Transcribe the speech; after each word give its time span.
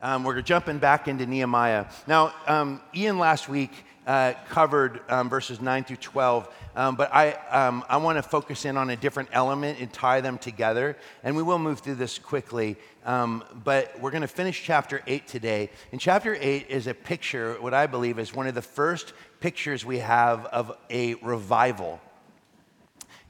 Um, 0.00 0.22
we're 0.22 0.40
jumping 0.42 0.78
back 0.78 1.08
into 1.08 1.26
Nehemiah. 1.26 1.86
Now, 2.06 2.32
um, 2.46 2.80
Ian 2.94 3.18
last 3.18 3.48
week 3.48 3.72
uh, 4.06 4.34
covered 4.48 5.00
um, 5.08 5.28
verses 5.28 5.60
9 5.60 5.82
through 5.82 5.96
12, 5.96 6.48
um, 6.76 6.94
but 6.94 7.12
I, 7.12 7.32
um, 7.50 7.84
I 7.88 7.96
want 7.96 8.16
to 8.16 8.22
focus 8.22 8.64
in 8.64 8.76
on 8.76 8.90
a 8.90 8.96
different 8.96 9.28
element 9.32 9.80
and 9.80 9.92
tie 9.92 10.20
them 10.20 10.38
together. 10.38 10.96
And 11.24 11.34
we 11.34 11.42
will 11.42 11.58
move 11.58 11.80
through 11.80 11.96
this 11.96 12.16
quickly, 12.16 12.76
um, 13.04 13.42
but 13.64 13.98
we're 14.00 14.12
going 14.12 14.22
to 14.22 14.28
finish 14.28 14.62
chapter 14.62 15.02
8 15.04 15.26
today. 15.26 15.68
And 15.90 16.00
chapter 16.00 16.36
8 16.40 16.68
is 16.68 16.86
a 16.86 16.94
picture, 16.94 17.54
what 17.60 17.74
I 17.74 17.88
believe 17.88 18.20
is 18.20 18.32
one 18.32 18.46
of 18.46 18.54
the 18.54 18.62
first 18.62 19.14
pictures 19.40 19.84
we 19.84 19.98
have 19.98 20.46
of 20.46 20.78
a 20.90 21.14
revival 21.14 22.00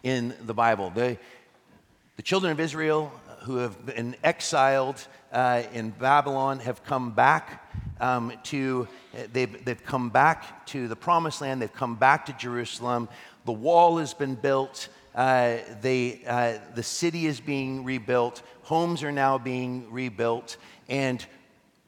in 0.02 0.34
the 0.44 0.54
Bible. 0.54 0.90
The, 0.90 1.16
the 2.16 2.22
children 2.22 2.52
of 2.52 2.60
Israel 2.60 3.10
who 3.43 3.57
have 3.57 3.86
been 3.86 4.16
exiled 4.23 5.07
uh, 5.32 5.62
in 5.73 5.91
Babylon 5.91 6.61
have 6.61 6.84
come 6.84 7.11
back 7.12 7.70
um, 8.00 8.33
to, 8.45 8.88
they've, 9.33 9.65
they've 9.65 9.84
come 9.84 10.10
back 10.10 10.66
to 10.66 10.88
the 10.88 10.96
promised 10.96 11.41
land, 11.41 11.60
they've 11.60 11.73
come 11.73 11.96
back 11.96 12.27
to 12.27 12.32
Jerusalem. 12.34 13.09
The 13.45 13.52
wall 13.52 13.98
has 13.98 14.15
been 14.15 14.34
built, 14.34 14.88
uh, 15.15 15.59
they, 15.80 16.20
uh, 16.27 16.59
the 16.74 16.82
city 16.82 17.27
is 17.27 17.41
being 17.41 17.84
rebuilt, 17.84 18.43
homes 18.62 19.02
are 19.02 19.12
now 19.12 19.38
being 19.38 19.91
rebuilt, 19.91 20.57
and 20.88 21.24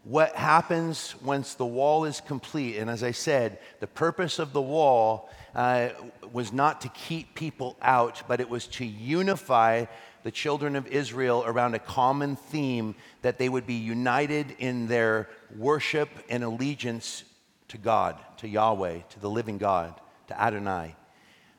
what 0.04 0.34
happens 0.34 1.14
once 1.22 1.54
the 1.54 1.66
wall 1.66 2.04
is 2.04 2.20
complete, 2.20 2.78
and 2.78 2.88
as 2.88 3.02
I 3.02 3.10
said, 3.10 3.58
the 3.80 3.86
purpose 3.86 4.38
of 4.38 4.52
the 4.52 4.62
wall 4.62 5.28
uh, 5.54 5.90
was 6.32 6.52
not 6.52 6.80
to 6.82 6.88
keep 6.88 7.34
people 7.34 7.76
out, 7.82 8.22
but 8.26 8.40
it 8.40 8.48
was 8.48 8.66
to 8.68 8.84
unify 8.84 9.84
the 10.22 10.30
children 10.30 10.76
of 10.76 10.86
Israel 10.86 11.42
around 11.46 11.74
a 11.74 11.78
common 11.78 12.36
theme 12.36 12.94
that 13.22 13.38
they 13.38 13.48
would 13.48 13.66
be 13.66 13.74
united 13.74 14.54
in 14.58 14.86
their 14.86 15.28
worship 15.56 16.08
and 16.28 16.44
allegiance 16.44 17.24
to 17.68 17.78
God, 17.78 18.16
to 18.38 18.48
Yahweh, 18.48 18.98
to 19.10 19.20
the 19.20 19.30
living 19.30 19.58
God, 19.58 19.94
to 20.28 20.40
Adonai. 20.40 20.94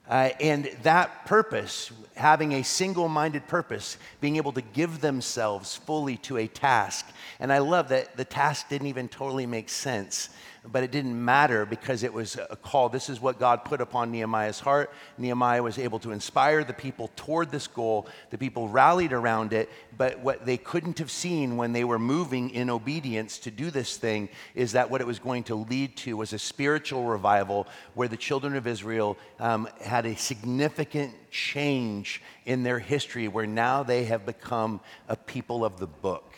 Uh, 0.09 0.29
and 0.41 0.65
that 0.83 1.25
purpose, 1.25 1.91
having 2.15 2.53
a 2.53 2.63
single 2.63 3.07
minded 3.07 3.47
purpose, 3.47 3.97
being 4.19 4.35
able 4.35 4.51
to 4.51 4.61
give 4.61 4.99
themselves 4.99 5.75
fully 5.75 6.17
to 6.17 6.37
a 6.37 6.47
task. 6.47 7.07
And 7.39 7.53
I 7.53 7.59
love 7.59 7.89
that 7.89 8.17
the 8.17 8.25
task 8.25 8.67
didn't 8.67 8.87
even 8.87 9.07
totally 9.07 9.45
make 9.45 9.69
sense 9.69 10.29
but 10.63 10.83
it 10.83 10.91
didn't 10.91 11.23
matter 11.23 11.65
because 11.65 12.03
it 12.03 12.13
was 12.13 12.37
a 12.49 12.55
call. 12.55 12.87
This 12.87 13.09
is 13.09 13.19
what 13.19 13.39
God 13.39 13.65
put 13.65 13.81
upon 13.81 14.11
Nehemiah's 14.11 14.59
heart. 14.59 14.93
Nehemiah 15.17 15.63
was 15.63 15.79
able 15.79 15.97
to 15.99 16.11
inspire 16.11 16.63
the 16.63 16.73
people 16.73 17.09
toward 17.15 17.51
this 17.51 17.65
goal. 17.65 18.07
The 18.29 18.37
people 18.37 18.69
rallied 18.69 19.11
around 19.11 19.53
it, 19.53 19.69
but 19.97 20.19
what 20.19 20.45
they 20.45 20.57
couldn't 20.57 20.99
have 20.99 21.09
seen 21.09 21.57
when 21.57 21.73
they 21.73 21.83
were 21.83 21.97
moving 21.97 22.51
in 22.51 22.69
obedience 22.69 23.39
to 23.39 23.51
do 23.51 23.71
this 23.71 23.97
thing 23.97 24.29
is 24.53 24.73
that 24.73 24.91
what 24.91 25.01
it 25.01 25.07
was 25.07 25.17
going 25.17 25.43
to 25.45 25.55
lead 25.55 25.97
to 25.97 26.15
was 26.15 26.31
a 26.31 26.39
spiritual 26.39 27.05
revival 27.05 27.67
where 27.95 28.07
the 28.07 28.17
children 28.17 28.55
of 28.55 28.67
Israel 28.67 29.17
um, 29.39 29.67
had 29.81 30.05
a 30.05 30.15
significant 30.15 31.15
change 31.31 32.21
in 32.45 32.61
their 32.61 32.77
history, 32.77 33.27
where 33.27 33.47
now 33.47 33.81
they 33.81 34.03
have 34.05 34.25
become 34.25 34.79
a 35.07 35.15
people 35.15 35.65
of 35.65 35.79
the 35.79 35.87
book. 35.87 36.30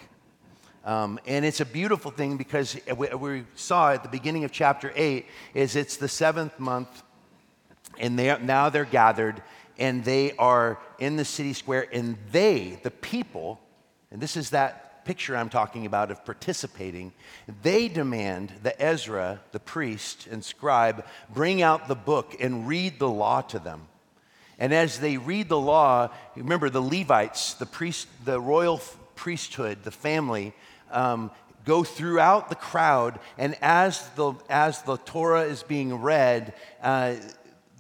Um, 0.86 1.17
and 1.26 1.45
it's 1.45 1.62
a 1.62 1.66
beautiful 1.66 2.12
thing 2.12 2.36
because 2.36 2.78
we, 2.98 3.08
we, 3.08 3.44
saw 3.56 3.92
at 3.94 4.03
the 4.03 4.09
beginning 4.09 4.44
of 4.44 4.52
chapter 4.52 4.92
8 4.94 5.26
is 5.53 5.78
it's 5.78 5.95
the 5.95 6.09
seventh 6.09 6.59
month 6.59 7.03
and 8.00 8.20
they 8.20 8.38
now 8.39 8.70
they're 8.70 8.84
gathered 8.84 9.42
and 9.78 10.04
they 10.04 10.34
are 10.34 10.78
in 11.00 11.16
the 11.16 11.23
city 11.23 11.54
square 11.54 11.88
and 11.94 12.17
they 12.34 12.80
the 12.84 12.92
people 12.92 13.61
and 14.11 14.22
this 14.22 14.36
is 14.36 14.50
that 14.50 15.06
picture 15.06 15.38
i'm 15.38 15.50
talking 15.50 15.86
about 15.86 16.11
of 16.11 16.26
participating 16.26 17.14
they 17.61 17.88
demand 17.88 18.52
that 18.64 18.76
ezra 18.81 19.39
the 19.54 19.59
priest 19.59 20.28
and 20.28 20.44
scribe 20.44 21.06
bring 21.34 21.61
out 21.61 21.88
the 21.88 21.95
book 21.95 22.36
and 22.42 22.67
read 22.67 23.00
the 23.00 23.09
law 23.09 23.42
to 23.42 23.59
them. 23.59 23.88
And 24.60 24.73
as 24.73 24.99
they 24.99 25.17
read 25.17 25.49
the 25.49 25.60
law 25.60 26.10
remember 26.36 26.70
the 26.70 26.82
levites 26.82 27.54
the 27.54 27.66
priest 27.66 28.08
the 28.26 28.39
royal 28.39 28.82
priesthood 29.16 29.83
the 29.83 29.92
family 29.92 30.54
um, 30.93 31.31
go 31.65 31.83
throughout 31.83 32.49
the 32.49 32.55
crowd, 32.55 33.20
and 33.37 33.55
as 33.61 34.08
the, 34.11 34.33
as 34.49 34.81
the 34.83 34.98
Torah 34.98 35.43
is 35.43 35.64
being 35.64 35.95
read, 35.95 36.54
uh, 36.81 37.15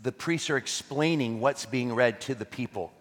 the 0.01 0.11
priests 0.11 0.49
are 0.49 0.57
explaining 0.57 1.39
what's 1.39 1.65
being 1.65 1.93
read 1.93 2.19
to 2.21 2.35
the 2.35 2.45
people. 2.45 2.91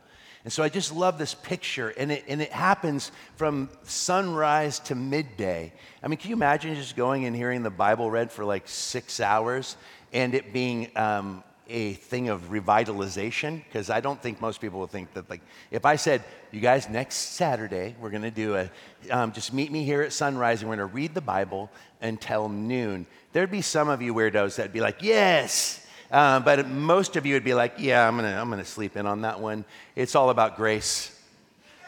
And 0.44 0.52
so 0.52 0.64
I 0.64 0.68
just 0.68 0.92
love 0.92 1.18
this 1.18 1.34
picture, 1.34 1.90
and 1.90 2.10
it, 2.10 2.24
and 2.26 2.42
it 2.42 2.52
happens 2.52 3.12
from 3.36 3.68
sunrise 3.84 4.80
to 4.80 4.96
midday. 4.96 5.72
I 6.02 6.08
mean, 6.08 6.18
can 6.18 6.30
you 6.30 6.36
imagine 6.36 6.74
just 6.74 6.96
going 6.96 7.26
and 7.26 7.36
hearing 7.36 7.62
the 7.62 7.70
Bible 7.70 8.10
read 8.10 8.32
for 8.32 8.44
like 8.44 8.66
six 8.66 9.20
hours 9.20 9.76
and 10.12 10.34
it 10.34 10.52
being 10.52 10.90
um, 10.96 11.44
a 11.72 11.94
thing 11.94 12.28
of 12.28 12.50
revitalization? 12.50 13.64
Because 13.64 13.88
I 13.88 14.00
don't 14.00 14.20
think 14.20 14.40
most 14.40 14.60
people 14.60 14.78
will 14.78 14.86
think 14.86 15.12
that 15.14 15.28
like 15.30 15.40
if 15.70 15.84
I 15.86 15.96
said 15.96 16.22
you 16.50 16.60
guys 16.60 16.88
next 16.88 17.16
Saturday 17.16 17.96
we're 17.98 18.10
to 18.10 18.30
do 18.30 18.56
a 18.56 18.70
um, 19.10 19.32
just 19.32 19.52
meet 19.52 19.72
me 19.72 19.82
here 19.82 20.02
at 20.02 20.12
sunrise 20.12 20.60
and 20.60 20.68
we're 20.68 20.76
to 20.76 20.84
read 20.84 21.14
the 21.14 21.22
Bible 21.22 21.70
until 22.02 22.48
noon 22.48 23.06
there'd 23.32 23.50
be 23.50 23.62
some 23.62 23.88
of 23.88 24.02
you 24.02 24.14
weirdos 24.14 24.56
that'd 24.56 24.72
be 24.72 24.80
like 24.80 25.02
yes! 25.02 25.84
Uh, 26.10 26.38
but 26.40 26.68
most 26.68 27.16
of 27.16 27.24
you 27.24 27.32
would 27.34 27.44
be 27.44 27.54
like 27.54 27.74
yeah 27.78 28.06
I'm 28.06 28.16
gonna 28.16 28.38
I'm 28.38 28.50
gonna 28.50 28.64
sleep 28.64 28.96
in 28.96 29.06
on 29.06 29.22
that 29.22 29.40
one. 29.40 29.64
It's 29.96 30.14
all 30.14 30.28
about 30.28 30.56
grace. 30.56 31.18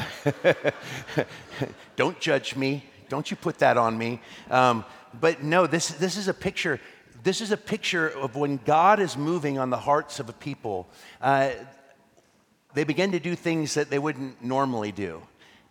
Don't 1.96 2.20
judge 2.20 2.54
me. 2.54 2.84
Don't 3.08 3.30
you 3.30 3.36
put 3.36 3.58
that 3.58 3.76
on 3.76 3.96
me. 3.96 4.20
Um, 4.50 4.84
but 5.20 5.42
no 5.42 5.66
this 5.66 5.88
this 5.88 6.16
is 6.16 6.28
a 6.28 6.34
picture 6.34 6.80
this 7.24 7.40
is 7.40 7.50
a 7.50 7.56
picture 7.56 8.06
of 8.06 8.36
when 8.36 8.60
God 8.64 9.00
is 9.00 9.16
moving 9.16 9.58
on 9.58 9.70
the 9.70 9.78
hearts 9.78 10.20
of 10.20 10.28
a 10.28 10.32
people. 10.32 10.86
Uh, 11.22 11.50
they 12.74 12.84
begin 12.84 13.12
to 13.12 13.18
do 13.18 13.34
things 13.34 13.74
that 13.74 13.88
they 13.88 13.98
wouldn't 13.98 14.44
normally 14.44 14.92
do. 14.92 15.22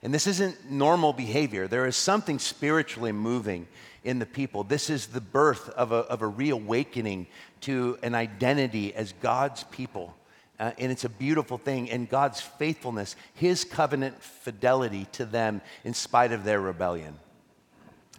And 0.02 0.12
this 0.12 0.26
isn't 0.26 0.72
normal 0.72 1.14
behavior. 1.14 1.68
There 1.68 1.86
is 1.86 1.96
something 1.96 2.40
spiritually 2.40 3.12
moving 3.12 3.68
in 4.04 4.18
the 4.18 4.26
people. 4.26 4.64
This 4.64 4.90
is 4.90 5.08
the 5.08 5.22
birth 5.22 5.70
of 5.70 5.92
a, 5.92 5.98
of 5.98 6.24
a 6.24 6.28
reawakening 6.28 7.28
to 7.62 8.00
an 8.02 8.16
identity 8.16 8.94
as 8.96 9.14
God's 9.22 9.64
people. 9.66 10.16
Uh, 10.60 10.72
and 10.80 10.92
it's 10.92 11.06
a 11.06 11.10
beautiful 11.10 11.60
thing. 11.60 11.90
And 11.92 12.10
God's 12.10 12.42
faithfulness, 12.42 13.16
His 13.36 13.64
covenant 13.64 14.22
fidelity 14.24 15.08
to 15.14 15.26
them 15.26 15.62
in 15.84 15.94
spite 15.94 16.32
of 16.32 16.44
their 16.44 16.60
rebellion. 16.60 17.20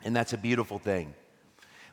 And 0.04 0.14
that's 0.14 0.32
a 0.32 0.38
beautiful 0.38 0.78
thing. 0.78 1.14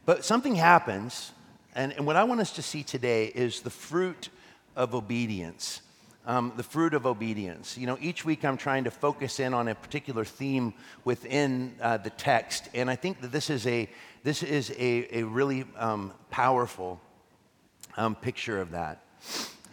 But 0.06 0.26
something 0.26 0.56
happens, 0.56 1.32
and, 1.76 1.92
and 1.94 2.06
what 2.06 2.16
I 2.16 2.24
want 2.24 2.42
us 2.42 2.52
to 2.54 2.62
see 2.62 2.84
today 2.84 3.28
is 3.28 3.62
the 3.62 3.70
fruit 3.70 4.30
of 4.76 4.96
obedience. 4.96 5.82
Um, 6.26 6.54
the 6.56 6.64
fruit 6.64 6.94
of 6.94 7.06
obedience. 7.06 7.78
You 7.78 7.88
know, 7.88 7.98
each 8.00 8.24
week 8.24 8.46
I'm 8.46 8.58
trying 8.58 8.84
to 8.84 8.92
focus 8.92 9.40
in 9.40 9.54
on 9.54 9.68
a 9.68 9.76
particular 9.76 10.24
theme 10.24 10.74
within 11.04 11.74
uh, 11.82 11.98
the 11.98 12.12
text, 12.12 12.70
and 12.76 12.90
I 12.90 12.96
think 12.96 13.22
that 13.22 13.32
this 13.32 13.50
is 13.50 13.66
a 13.66 13.90
this 14.24 14.44
is 14.44 14.70
a, 14.78 15.20
a 15.20 15.24
really 15.24 15.66
um, 15.78 16.14
powerful 16.30 17.02
um, 17.98 18.16
picture 18.16 18.62
of 18.62 18.72
that. 18.72 19.04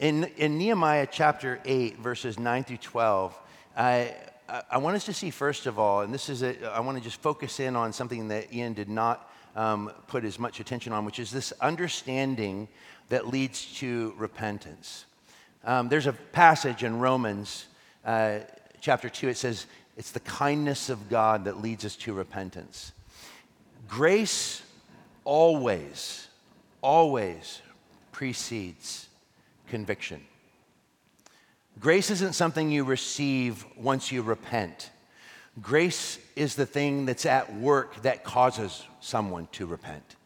In, 0.01 0.25
in 0.37 0.57
Nehemiah 0.59 1.07
chapter 1.11 1.61
8, 1.65 1.99
verses 1.99 2.39
9 2.39 2.65
through 2.65 2.77
12, 2.79 3.39
I, 3.77 4.15
I 4.71 4.79
want 4.79 4.97
us 4.97 5.05
to 5.05 5.13
see, 5.13 5.31
first 5.31 5.67
of 5.67 5.79
all, 5.79 6.01
and 6.01 6.15
this 6.15 6.29
is 6.29 6.43
a, 6.43 6.73
I 6.73 6.81
want 6.81 6.97
to 6.97 7.05
just 7.05 7.21
focus 7.21 7.61
in 7.61 7.77
on 7.77 7.93
something 7.93 8.29
that 8.29 8.53
Ian 8.53 8.75
did 8.75 8.89
not 8.89 9.28
um, 9.59 9.91
put 10.07 10.25
as 10.25 10.39
much 10.39 10.61
attention 10.61 10.93
on, 10.93 11.05
which 11.05 11.19
is 11.19 11.33
this 11.33 11.53
understanding 11.61 12.69
that 13.09 13.27
leads 13.27 13.75
to 13.79 14.15
repentance. 14.17 15.05
Um, 15.65 15.89
there's 15.89 16.07
a 16.07 16.13
passage 16.13 16.85
in 16.85 17.01
Romans 17.01 17.67
uh, 18.05 18.39
chapter 18.81 19.09
2, 19.09 19.29
it 19.29 19.37
says, 19.37 19.67
It's 19.97 20.13
the 20.13 20.21
kindness 20.21 20.91
of 20.91 21.11
God 21.11 21.45
that 21.47 21.61
leads 21.61 21.85
us 21.85 21.97
to 21.97 22.13
repentance. 22.13 22.93
Grace 23.89 24.63
always, 25.25 26.29
always 26.81 27.61
precedes 28.13 29.09
conviction. 29.67 30.23
Grace 31.81 32.11
isn't 32.11 32.35
something 32.35 32.71
you 32.71 32.85
receive 32.85 33.67
once 33.77 34.13
you 34.13 34.23
repent. 34.23 34.91
Grace 35.63 36.19
is 36.37 36.55
the 36.55 36.67
thing 36.67 37.07
that's 37.07 37.27
at 37.27 37.55
work 37.55 38.03
that 38.03 38.25
causes 38.25 38.85
someone 39.01 39.49
to 39.53 39.67
repent. 39.67 40.17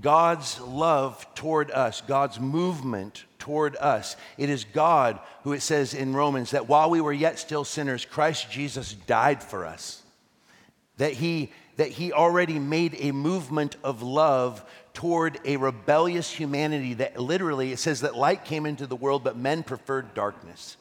God's 0.00 0.60
love 0.60 1.26
toward 1.34 1.70
us, 1.70 2.00
God's 2.02 2.40
movement 2.40 3.24
toward 3.38 3.76
us. 3.76 4.16
It 4.38 4.48
is 4.48 4.64
God 4.64 5.18
who 5.44 5.52
it 5.52 5.60
says 5.60 5.94
in 5.94 6.14
Romans 6.14 6.52
that 6.52 6.68
while 6.68 6.90
we 6.90 7.00
were 7.00 7.12
yet 7.12 7.38
still 7.38 7.64
sinners, 7.64 8.04
Christ 8.04 8.50
Jesus 8.50 8.94
died 8.94 9.42
for 9.42 9.66
us. 9.66 10.02
That 10.96 11.12
he, 11.12 11.52
that 11.76 11.88
he 11.88 12.12
already 12.12 12.58
made 12.58 12.96
a 12.98 13.12
movement 13.12 13.76
of 13.82 14.02
love 14.02 14.64
toward 14.94 15.40
a 15.44 15.56
rebellious 15.56 16.30
humanity 16.30 16.94
that 16.94 17.18
literally, 17.18 17.72
it 17.72 17.78
says 17.78 18.02
that 18.02 18.16
light 18.16 18.44
came 18.44 18.66
into 18.66 18.86
the 18.86 18.96
world, 18.96 19.24
but 19.24 19.36
men 19.36 19.62
preferred 19.62 20.14
darkness 20.14 20.76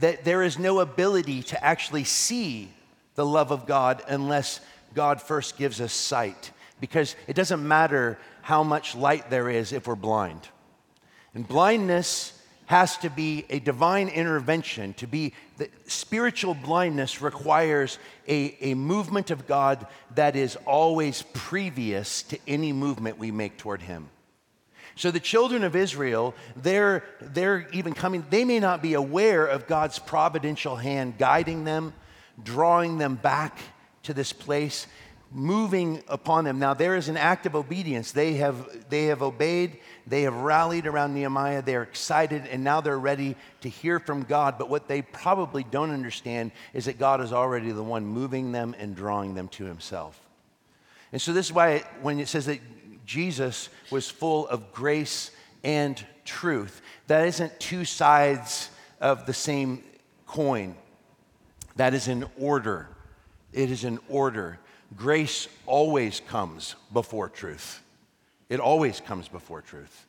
that 0.00 0.24
there 0.24 0.42
is 0.42 0.58
no 0.58 0.80
ability 0.80 1.42
to 1.42 1.64
actually 1.64 2.04
see 2.04 2.70
the 3.14 3.26
love 3.26 3.50
of 3.50 3.66
God 3.66 4.02
unless 4.08 4.60
God 4.94 5.20
first 5.20 5.56
gives 5.58 5.80
us 5.80 5.92
sight 5.92 6.52
because 6.80 7.16
it 7.26 7.34
doesn't 7.34 7.66
matter 7.66 8.18
how 8.42 8.62
much 8.62 8.94
light 8.94 9.30
there 9.30 9.50
is 9.50 9.72
if 9.72 9.86
we're 9.86 9.96
blind. 9.96 10.48
And 11.34 11.46
blindness 11.46 12.32
has 12.66 12.98
to 12.98 13.10
be 13.10 13.44
a 13.48 13.58
divine 13.58 14.08
intervention. 14.08 14.92
To 14.94 15.06
be 15.06 15.32
the 15.56 15.70
spiritual 15.86 16.54
blindness 16.54 17.22
requires 17.22 17.98
a, 18.26 18.56
a 18.60 18.74
movement 18.74 19.30
of 19.30 19.46
God 19.46 19.86
that 20.14 20.36
is 20.36 20.56
always 20.66 21.22
previous 21.32 22.22
to 22.24 22.38
any 22.46 22.72
movement 22.72 23.18
we 23.18 23.30
make 23.30 23.56
toward 23.56 23.80
Him. 23.80 24.10
So 24.98 25.12
the 25.12 25.20
children 25.20 25.62
of 25.62 25.76
Israel, 25.76 26.34
they're, 26.56 27.04
they're 27.20 27.68
even 27.72 27.94
coming, 27.94 28.26
they 28.30 28.44
may 28.44 28.58
not 28.58 28.82
be 28.82 28.94
aware 28.94 29.46
of 29.46 29.68
God's 29.68 30.00
providential 30.00 30.74
hand 30.74 31.18
guiding 31.18 31.62
them, 31.62 31.94
drawing 32.42 32.98
them 32.98 33.14
back 33.14 33.60
to 34.02 34.12
this 34.12 34.32
place 34.32 34.88
moving 35.30 36.02
upon 36.08 36.44
them. 36.44 36.58
Now, 36.58 36.74
there 36.74 36.96
is 36.96 37.08
an 37.08 37.16
act 37.16 37.46
of 37.46 37.54
obedience. 37.54 38.10
They 38.10 38.34
have, 38.34 38.88
they 38.90 39.04
have 39.04 39.22
obeyed, 39.22 39.78
they 40.04 40.22
have 40.22 40.34
rallied 40.34 40.86
around 40.86 41.14
Nehemiah, 41.14 41.62
they're 41.62 41.82
excited, 41.84 42.46
and 42.46 42.64
now 42.64 42.80
they're 42.80 42.98
ready 42.98 43.36
to 43.60 43.68
hear 43.68 44.00
from 44.00 44.24
God. 44.24 44.58
But 44.58 44.68
what 44.68 44.88
they 44.88 45.02
probably 45.02 45.62
don't 45.62 45.90
understand 45.90 46.50
is 46.74 46.86
that 46.86 46.98
God 46.98 47.20
is 47.20 47.32
already 47.32 47.70
the 47.70 47.84
one 47.84 48.04
moving 48.04 48.50
them 48.50 48.74
and 48.76 48.96
drawing 48.96 49.34
them 49.34 49.46
to 49.48 49.64
himself. 49.64 50.18
And 51.12 51.22
so, 51.22 51.32
this 51.32 51.46
is 51.46 51.52
why 51.52 51.84
when 52.02 52.18
it 52.18 52.28
says 52.28 52.46
that 52.46 52.58
Jesus 53.08 53.70
was 53.90 54.10
full 54.10 54.46
of 54.48 54.70
grace 54.70 55.30
and 55.64 56.04
truth, 56.26 56.82
that 57.06 57.26
isn't 57.26 57.58
two 57.58 57.86
sides 57.86 58.68
of 59.00 59.24
the 59.24 59.32
same 59.32 59.82
coin. 60.26 60.76
That 61.76 61.94
is 61.94 62.06
in 62.06 62.26
order. 62.38 62.86
It 63.54 63.70
is 63.70 63.84
in 63.84 63.98
order. 64.10 64.58
Grace 64.94 65.48
always 65.64 66.20
comes 66.20 66.74
before 66.92 67.30
truth. 67.30 67.82
It 68.50 68.60
always 68.60 69.00
comes 69.00 69.26
before 69.26 69.62
truth. 69.62 70.06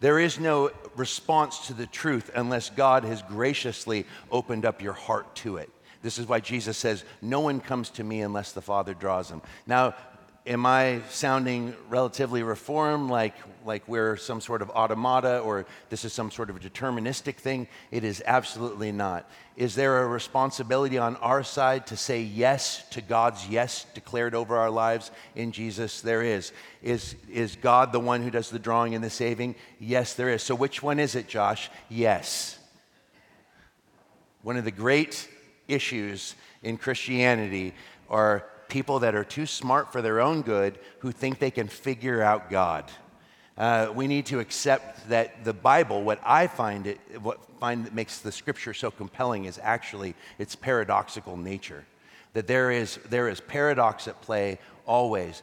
There 0.00 0.18
is 0.18 0.38
no 0.38 0.70
response 0.96 1.66
to 1.68 1.72
the 1.72 1.86
truth 1.86 2.30
unless 2.34 2.68
God 2.68 3.04
has 3.04 3.22
graciously 3.22 4.04
opened 4.30 4.66
up 4.66 4.82
your 4.82 4.92
heart 4.92 5.34
to 5.36 5.56
it. 5.56 5.70
This 6.02 6.18
is 6.18 6.28
why 6.28 6.40
Jesus 6.40 6.76
says, 6.76 7.04
No 7.22 7.40
one 7.40 7.60
comes 7.60 7.88
to 7.90 8.04
me 8.04 8.20
unless 8.20 8.52
the 8.52 8.60
Father 8.60 8.92
draws 8.92 9.30
them. 9.30 9.40
Now, 9.66 9.94
am 10.48 10.64
I 10.64 11.02
sounding 11.10 11.76
relatively 11.90 12.42
reformed, 12.42 13.10
like, 13.10 13.34
like 13.66 13.86
we're 13.86 14.16
some 14.16 14.40
sort 14.40 14.62
of 14.62 14.70
automata 14.70 15.40
or 15.40 15.66
this 15.90 16.06
is 16.06 16.14
some 16.14 16.30
sort 16.30 16.48
of 16.48 16.58
deterministic 16.58 17.34
thing? 17.34 17.68
It 17.90 18.02
is 18.02 18.22
absolutely 18.24 18.90
not. 18.90 19.30
Is 19.56 19.74
there 19.74 20.02
a 20.02 20.06
responsibility 20.06 20.96
on 20.96 21.16
our 21.16 21.42
side 21.42 21.86
to 21.88 21.96
say 21.96 22.22
yes 22.22 22.82
to 22.90 23.02
God's 23.02 23.46
yes 23.46 23.84
declared 23.92 24.34
over 24.34 24.56
our 24.56 24.70
lives 24.70 25.10
in 25.36 25.52
Jesus? 25.52 26.00
There 26.00 26.22
is. 26.22 26.52
Is, 26.82 27.14
is 27.30 27.54
God 27.56 27.92
the 27.92 28.00
one 28.00 28.22
who 28.22 28.30
does 28.30 28.48
the 28.48 28.58
drawing 28.58 28.94
and 28.94 29.04
the 29.04 29.10
saving? 29.10 29.54
Yes, 29.78 30.14
there 30.14 30.30
is. 30.30 30.42
So 30.42 30.54
which 30.54 30.82
one 30.82 30.98
is 30.98 31.14
it, 31.14 31.28
Josh? 31.28 31.70
Yes. 31.90 32.58
One 34.42 34.56
of 34.56 34.64
the 34.64 34.70
great 34.70 35.28
issues 35.66 36.34
in 36.62 36.78
Christianity 36.78 37.74
are 38.08 38.46
people 38.68 39.00
that 39.00 39.14
are 39.14 39.24
too 39.24 39.46
smart 39.46 39.92
for 39.92 40.02
their 40.02 40.20
own 40.20 40.42
good 40.42 40.78
who 41.00 41.12
think 41.12 41.38
they 41.38 41.50
can 41.50 41.68
figure 41.68 42.22
out 42.22 42.50
God. 42.50 42.84
Uh, 43.56 43.92
we 43.92 44.06
need 44.06 44.26
to 44.26 44.38
accept 44.38 45.08
that 45.08 45.44
the 45.44 45.52
Bible, 45.52 46.02
what 46.02 46.20
I 46.24 46.46
find 46.46 46.86
it, 46.86 47.00
what 47.20 47.40
find 47.58 47.84
that 47.86 47.94
makes 47.94 48.20
the 48.20 48.30
scripture 48.30 48.72
so 48.72 48.90
compelling 48.90 49.46
is 49.46 49.58
actually 49.62 50.14
its 50.38 50.54
paradoxical 50.54 51.36
nature. 51.36 51.84
That 52.34 52.46
there 52.46 52.70
is, 52.70 52.98
there 53.08 53.28
is 53.28 53.40
paradox 53.40 54.06
at 54.06 54.20
play 54.20 54.58
always. 54.86 55.42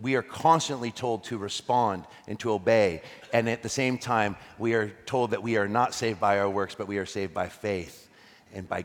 We 0.00 0.14
are 0.14 0.22
constantly 0.22 0.92
told 0.92 1.24
to 1.24 1.38
respond 1.38 2.04
and 2.28 2.38
to 2.40 2.52
obey. 2.52 3.02
And 3.32 3.48
at 3.48 3.64
the 3.64 3.68
same 3.68 3.98
time, 3.98 4.36
we 4.58 4.74
are 4.74 4.90
told 5.06 5.32
that 5.32 5.42
we 5.42 5.56
are 5.56 5.68
not 5.68 5.92
saved 5.92 6.20
by 6.20 6.38
our 6.38 6.48
works, 6.48 6.76
but 6.76 6.86
we 6.86 6.98
are 6.98 7.06
saved 7.06 7.34
by 7.34 7.48
faith. 7.48 8.08
And 8.54 8.68
by, 8.68 8.84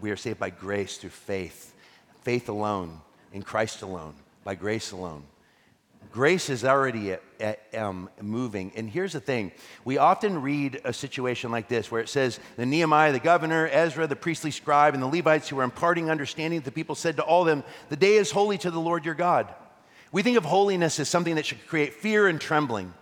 we 0.00 0.12
are 0.12 0.16
saved 0.16 0.38
by 0.38 0.50
grace 0.50 0.98
through 0.98 1.10
faith. 1.10 1.74
Faith 2.22 2.48
alone 2.48 3.00
in 3.32 3.42
Christ 3.42 3.82
alone, 3.82 4.14
by 4.44 4.54
grace 4.54 4.92
alone. 4.92 5.24
Grace 6.12 6.50
is 6.50 6.64
already 6.64 7.12
at, 7.12 7.22
at, 7.38 7.60
um, 7.76 8.10
moving. 8.20 8.72
And 8.74 8.90
here's 8.90 9.12
the 9.12 9.20
thing 9.20 9.52
we 9.84 9.98
often 9.98 10.42
read 10.42 10.80
a 10.84 10.92
situation 10.92 11.52
like 11.52 11.68
this 11.68 11.90
where 11.90 12.00
it 12.00 12.08
says, 12.08 12.40
The 12.56 12.66
Nehemiah, 12.66 13.12
the 13.12 13.20
governor, 13.20 13.68
Ezra, 13.70 14.06
the 14.06 14.16
priestly 14.16 14.50
scribe, 14.50 14.94
and 14.94 15.02
the 15.02 15.06
Levites 15.06 15.48
who 15.48 15.56
were 15.56 15.62
imparting 15.62 16.10
understanding, 16.10 16.60
the 16.60 16.72
people 16.72 16.96
said 16.96 17.16
to 17.16 17.22
all 17.22 17.44
them, 17.44 17.62
The 17.90 17.96
day 17.96 18.16
is 18.16 18.32
holy 18.32 18.58
to 18.58 18.70
the 18.70 18.80
Lord 18.80 19.04
your 19.04 19.14
God. 19.14 19.54
We 20.10 20.22
think 20.22 20.36
of 20.36 20.44
holiness 20.44 20.98
as 20.98 21.08
something 21.08 21.36
that 21.36 21.46
should 21.46 21.64
create 21.68 21.94
fear 21.94 22.26
and 22.26 22.40
trembling. 22.40 22.92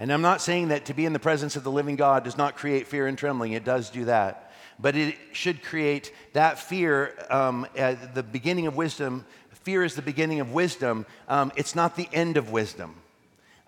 And 0.00 0.12
I'm 0.12 0.22
not 0.22 0.40
saying 0.40 0.68
that 0.68 0.84
to 0.86 0.94
be 0.94 1.06
in 1.06 1.12
the 1.12 1.18
presence 1.18 1.56
of 1.56 1.64
the 1.64 1.72
living 1.72 1.96
God 1.96 2.22
does 2.22 2.38
not 2.38 2.56
create 2.56 2.86
fear 2.86 3.08
and 3.08 3.18
trembling, 3.18 3.52
it 3.52 3.64
does 3.64 3.90
do 3.90 4.04
that 4.04 4.47
but 4.78 4.96
it 4.96 5.16
should 5.32 5.62
create 5.62 6.12
that 6.32 6.58
fear 6.58 7.14
um, 7.30 7.66
at 7.76 8.14
the 8.14 8.22
beginning 8.22 8.66
of 8.66 8.76
wisdom. 8.76 9.24
Fear 9.50 9.84
is 9.84 9.94
the 9.94 10.02
beginning 10.02 10.40
of 10.40 10.52
wisdom, 10.52 11.04
um, 11.28 11.52
it's 11.56 11.74
not 11.74 11.96
the 11.96 12.08
end 12.12 12.36
of 12.36 12.50
wisdom. 12.50 12.94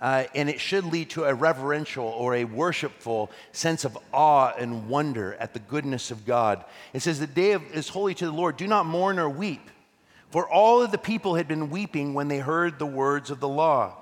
Uh, 0.01 0.25
and 0.35 0.49
it 0.49 0.59
should 0.59 0.85
lead 0.87 1.11
to 1.11 1.25
a 1.25 1.35
reverential 1.35 2.07
or 2.07 2.35
a 2.35 2.45
worshipful 2.45 3.31
sense 3.53 3.85
of 3.85 3.99
awe 4.15 4.51
and 4.59 4.89
wonder 4.89 5.35
at 5.35 5.53
the 5.53 5.59
goodness 5.59 6.11
of 6.11 6.25
God. 6.25 6.65
It 6.95 7.01
says, 7.01 7.21
The 7.21 7.27
day 7.27 7.53
of, 7.53 7.63
is 7.75 7.91
holy 7.91 8.15
to 8.15 8.25
the 8.25 8.33
Lord. 8.33 8.57
Do 8.57 8.67
not 8.67 8.87
mourn 8.87 9.19
or 9.19 9.29
weep. 9.29 9.71
For 10.31 10.49
all 10.49 10.81
of 10.81 10.91
the 10.91 10.97
people 10.97 11.35
had 11.35 11.49
been 11.49 11.69
weeping 11.69 12.15
when 12.15 12.29
they 12.29 12.39
heard 12.39 12.79
the 12.79 12.87
words 12.87 13.31
of 13.31 13.41
the 13.41 13.49
law. 13.49 13.97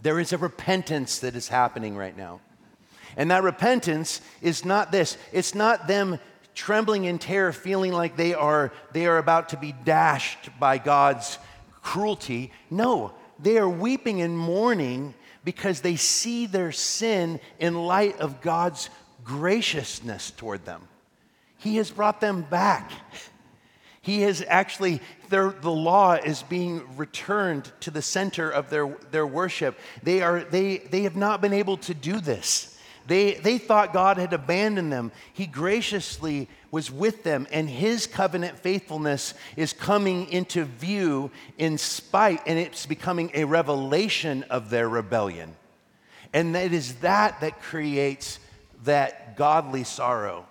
There 0.00 0.18
is 0.18 0.32
a 0.32 0.38
repentance 0.38 1.18
that 1.18 1.34
is 1.34 1.48
happening 1.48 1.96
right 1.96 2.16
now. 2.16 2.40
And 3.16 3.30
that 3.30 3.42
repentance 3.42 4.20
is 4.42 4.64
not 4.64 4.92
this 4.92 5.16
it's 5.32 5.54
not 5.54 5.86
them 5.86 6.18
trembling 6.54 7.04
in 7.04 7.18
terror, 7.18 7.52
feeling 7.52 7.92
like 7.92 8.16
they 8.16 8.34
are, 8.34 8.72
they 8.92 9.06
are 9.06 9.18
about 9.18 9.50
to 9.50 9.56
be 9.56 9.72
dashed 9.84 10.50
by 10.58 10.78
God's 10.78 11.38
cruelty. 11.82 12.52
No, 12.70 13.12
they 13.38 13.58
are 13.58 13.68
weeping 13.68 14.22
and 14.22 14.38
mourning 14.38 15.14
because 15.44 15.80
they 15.80 15.96
see 15.96 16.46
their 16.46 16.72
sin 16.72 17.40
in 17.58 17.74
light 17.74 18.18
of 18.20 18.40
God's 18.40 18.88
graciousness 19.24 20.30
toward 20.30 20.64
them. 20.64 20.88
He 21.58 21.76
has 21.76 21.90
brought 21.90 22.20
them 22.20 22.42
back. 22.42 22.90
He 24.00 24.22
has 24.22 24.44
actually, 24.46 25.00
the 25.30 25.50
law 25.64 26.12
is 26.12 26.42
being 26.42 26.96
returned 26.96 27.72
to 27.80 27.90
the 27.90 28.02
center 28.02 28.50
of 28.50 28.68
their, 28.68 28.86
their 29.10 29.26
worship. 29.26 29.78
They, 30.02 30.20
are, 30.20 30.40
they, 30.44 30.78
they 30.78 31.02
have 31.02 31.16
not 31.16 31.40
been 31.40 31.54
able 31.54 31.78
to 31.78 31.94
do 31.94 32.20
this. 32.20 32.73
They, 33.06 33.34
they 33.34 33.58
thought 33.58 33.92
God 33.92 34.16
had 34.16 34.32
abandoned 34.32 34.92
them. 34.92 35.12
He 35.32 35.46
graciously 35.46 36.48
was 36.70 36.90
with 36.90 37.22
them, 37.22 37.46
and 37.52 37.68
his 37.68 38.06
covenant 38.06 38.58
faithfulness 38.58 39.34
is 39.56 39.72
coming 39.72 40.28
into 40.30 40.64
view 40.64 41.30
in 41.58 41.78
spite, 41.78 42.40
and 42.46 42.58
it's 42.58 42.86
becoming 42.86 43.30
a 43.34 43.44
revelation 43.44 44.42
of 44.44 44.70
their 44.70 44.88
rebellion. 44.88 45.54
And 46.32 46.56
it 46.56 46.72
is 46.72 46.96
that 46.96 47.40
that 47.42 47.62
creates 47.62 48.40
that 48.84 49.36
godly 49.36 49.84
sorrow. 49.84 50.46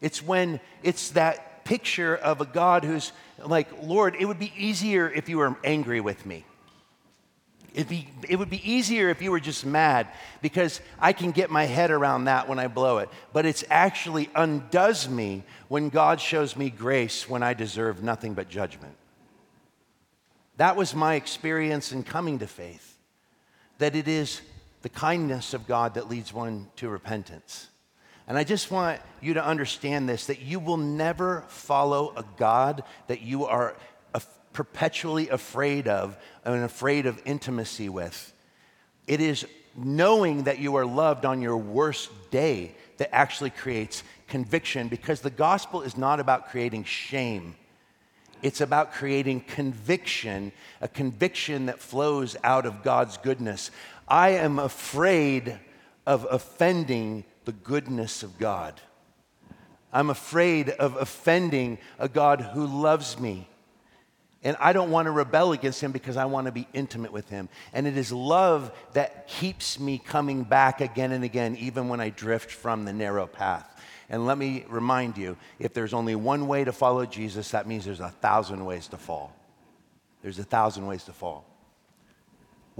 It's 0.00 0.22
when 0.22 0.60
it's 0.82 1.10
that 1.10 1.64
picture 1.64 2.16
of 2.16 2.40
a 2.40 2.46
God 2.46 2.84
who's 2.84 3.12
like, 3.44 3.68
Lord, 3.82 4.16
it 4.18 4.26
would 4.26 4.38
be 4.38 4.52
easier 4.56 5.10
if 5.10 5.28
you 5.28 5.38
were 5.38 5.56
angry 5.64 6.00
with 6.00 6.24
me. 6.26 6.44
Be, 7.74 8.08
it 8.28 8.36
would 8.36 8.50
be 8.50 8.70
easier 8.70 9.10
if 9.10 9.22
you 9.22 9.30
were 9.30 9.40
just 9.40 9.64
mad 9.64 10.08
because 10.42 10.80
I 10.98 11.12
can 11.12 11.30
get 11.30 11.50
my 11.50 11.64
head 11.64 11.90
around 11.90 12.24
that 12.24 12.48
when 12.48 12.58
I 12.58 12.66
blow 12.66 12.98
it. 12.98 13.08
But 13.32 13.46
it's 13.46 13.64
actually 13.70 14.28
undoes 14.34 15.08
me 15.08 15.44
when 15.68 15.88
God 15.88 16.20
shows 16.20 16.56
me 16.56 16.70
grace 16.70 17.28
when 17.28 17.42
I 17.42 17.54
deserve 17.54 18.02
nothing 18.02 18.34
but 18.34 18.48
judgment. 18.48 18.94
That 20.56 20.76
was 20.76 20.94
my 20.94 21.14
experience 21.14 21.92
in 21.92 22.02
coming 22.02 22.40
to 22.40 22.46
faith, 22.46 22.98
that 23.78 23.96
it 23.96 24.08
is 24.08 24.42
the 24.82 24.88
kindness 24.88 25.54
of 25.54 25.66
God 25.66 25.94
that 25.94 26.08
leads 26.08 26.32
one 26.32 26.68
to 26.76 26.88
repentance. 26.88 27.68
And 28.26 28.38
I 28.38 28.44
just 28.44 28.70
want 28.70 29.00
you 29.20 29.34
to 29.34 29.44
understand 29.44 30.08
this 30.08 30.26
that 30.26 30.40
you 30.40 30.60
will 30.60 30.76
never 30.76 31.44
follow 31.48 32.12
a 32.16 32.24
God 32.36 32.84
that 33.08 33.22
you 33.22 33.46
are 33.46 33.76
perpetually 34.52 35.28
afraid 35.28 35.88
of 35.88 36.16
and 36.44 36.64
afraid 36.64 37.06
of 37.06 37.20
intimacy 37.24 37.88
with. 37.88 38.32
It 39.06 39.20
is 39.20 39.46
knowing 39.76 40.44
that 40.44 40.58
you 40.58 40.76
are 40.76 40.86
loved 40.86 41.24
on 41.24 41.42
your 41.42 41.56
worst 41.56 42.10
day 42.30 42.74
that 42.98 43.14
actually 43.14 43.50
creates 43.50 44.02
conviction 44.28 44.88
because 44.88 45.20
the 45.20 45.30
gospel 45.30 45.82
is 45.82 45.96
not 45.96 46.20
about 46.20 46.50
creating 46.50 46.84
shame. 46.84 47.54
It's 48.42 48.60
about 48.60 48.92
creating 48.92 49.42
conviction, 49.42 50.52
a 50.80 50.88
conviction 50.88 51.66
that 51.66 51.78
flows 51.78 52.36
out 52.42 52.66
of 52.66 52.82
God's 52.82 53.16
goodness. 53.18 53.70
I 54.08 54.30
am 54.30 54.58
afraid 54.58 55.58
of 56.06 56.26
offending 56.30 57.24
the 57.44 57.52
goodness 57.52 58.22
of 58.22 58.38
God. 58.38 58.80
I'm 59.92 60.10
afraid 60.10 60.70
of 60.70 60.96
offending 60.96 61.78
a 61.98 62.08
God 62.08 62.40
who 62.40 62.66
loves 62.66 63.18
me 63.18 63.48
And 64.42 64.56
I 64.58 64.72
don't 64.72 64.90
want 64.90 65.06
to 65.06 65.10
rebel 65.10 65.52
against 65.52 65.82
him 65.82 65.92
because 65.92 66.16
I 66.16 66.24
want 66.24 66.46
to 66.46 66.52
be 66.52 66.66
intimate 66.72 67.12
with 67.12 67.28
him. 67.28 67.50
And 67.74 67.86
it 67.86 67.96
is 67.98 68.10
love 68.10 68.72
that 68.94 69.28
keeps 69.28 69.78
me 69.78 69.98
coming 69.98 70.44
back 70.44 70.80
again 70.80 71.12
and 71.12 71.24
again, 71.24 71.56
even 71.56 71.88
when 71.88 72.00
I 72.00 72.08
drift 72.08 72.50
from 72.50 72.86
the 72.86 72.92
narrow 72.92 73.26
path. 73.26 73.66
And 74.08 74.26
let 74.26 74.38
me 74.38 74.64
remind 74.68 75.18
you 75.18 75.36
if 75.58 75.74
there's 75.74 75.92
only 75.92 76.14
one 76.14 76.48
way 76.48 76.64
to 76.64 76.72
follow 76.72 77.04
Jesus, 77.04 77.50
that 77.50 77.66
means 77.66 77.84
there's 77.84 78.00
a 78.00 78.08
thousand 78.08 78.64
ways 78.64 78.88
to 78.88 78.96
fall. 78.96 79.36
There's 80.22 80.38
a 80.38 80.44
thousand 80.44 80.86
ways 80.86 81.04
to 81.04 81.12
fall. 81.12 81.44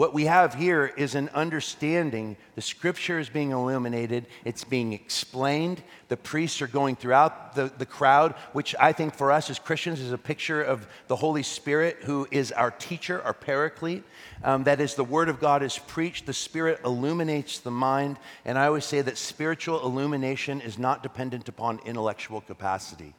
What 0.00 0.14
we 0.14 0.25
have 0.25 0.54
here 0.54 0.87
is 0.97 1.14
an 1.14 1.28
understanding. 1.35 2.38
The 2.54 2.62
scripture 2.62 3.19
is 3.19 3.28
being 3.28 3.50
illuminated, 3.50 4.25
it's 4.47 4.64
being 4.64 4.95
explained. 4.95 5.83
The 6.09 6.16
priests 6.16 6.62
are 6.62 6.66
going 6.66 6.97
throughout 6.97 7.54
the, 7.54 7.71
the 7.76 7.85
crowd, 7.85 8.35
which 8.54 8.75
I 8.80 8.92
think 8.92 9.14
for 9.14 9.30
us 9.30 9.50
as 9.50 9.59
Christians 9.59 10.00
is 10.00 10.11
a 10.11 10.16
picture 10.16 10.62
of 10.62 10.88
the 11.09 11.16
Holy 11.16 11.42
Spirit, 11.42 11.99
who 12.04 12.26
is 12.30 12.50
our 12.50 12.71
teacher, 12.71 13.21
our 13.25 13.35
paraclete. 13.35 14.02
Um, 14.42 14.64
that 14.64 14.80
is, 14.80 14.95
the 14.95 15.04
Word 15.04 15.28
of 15.28 15.38
God 15.38 15.62
is 15.62 15.76
preached, 15.76 16.25
the 16.25 16.33
Spirit 16.33 16.80
illuminates 16.83 17.59
the 17.59 17.71
mind. 17.71 18.16
And 18.47 18.57
I 18.57 18.69
always 18.69 18.87
say 18.87 19.02
that 19.02 19.19
spiritual 19.19 19.85
illumination 19.85 20.62
is 20.62 20.78
not 20.78 21.02
dependent 21.02 21.47
upon 21.47 21.78
intellectual 21.85 22.40
capacity, 22.40 23.12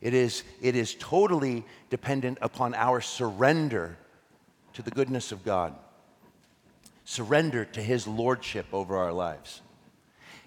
it 0.00 0.12
is, 0.12 0.42
it 0.60 0.74
is 0.74 0.96
totally 0.98 1.64
dependent 1.88 2.38
upon 2.42 2.74
our 2.74 3.00
surrender 3.00 3.96
to 4.72 4.82
the 4.82 4.90
goodness 4.90 5.30
of 5.30 5.44
God 5.44 5.72
surrender 7.10 7.64
to 7.64 7.82
his 7.82 8.06
lordship 8.06 8.66
over 8.72 8.96
our 8.96 9.12
lives. 9.12 9.62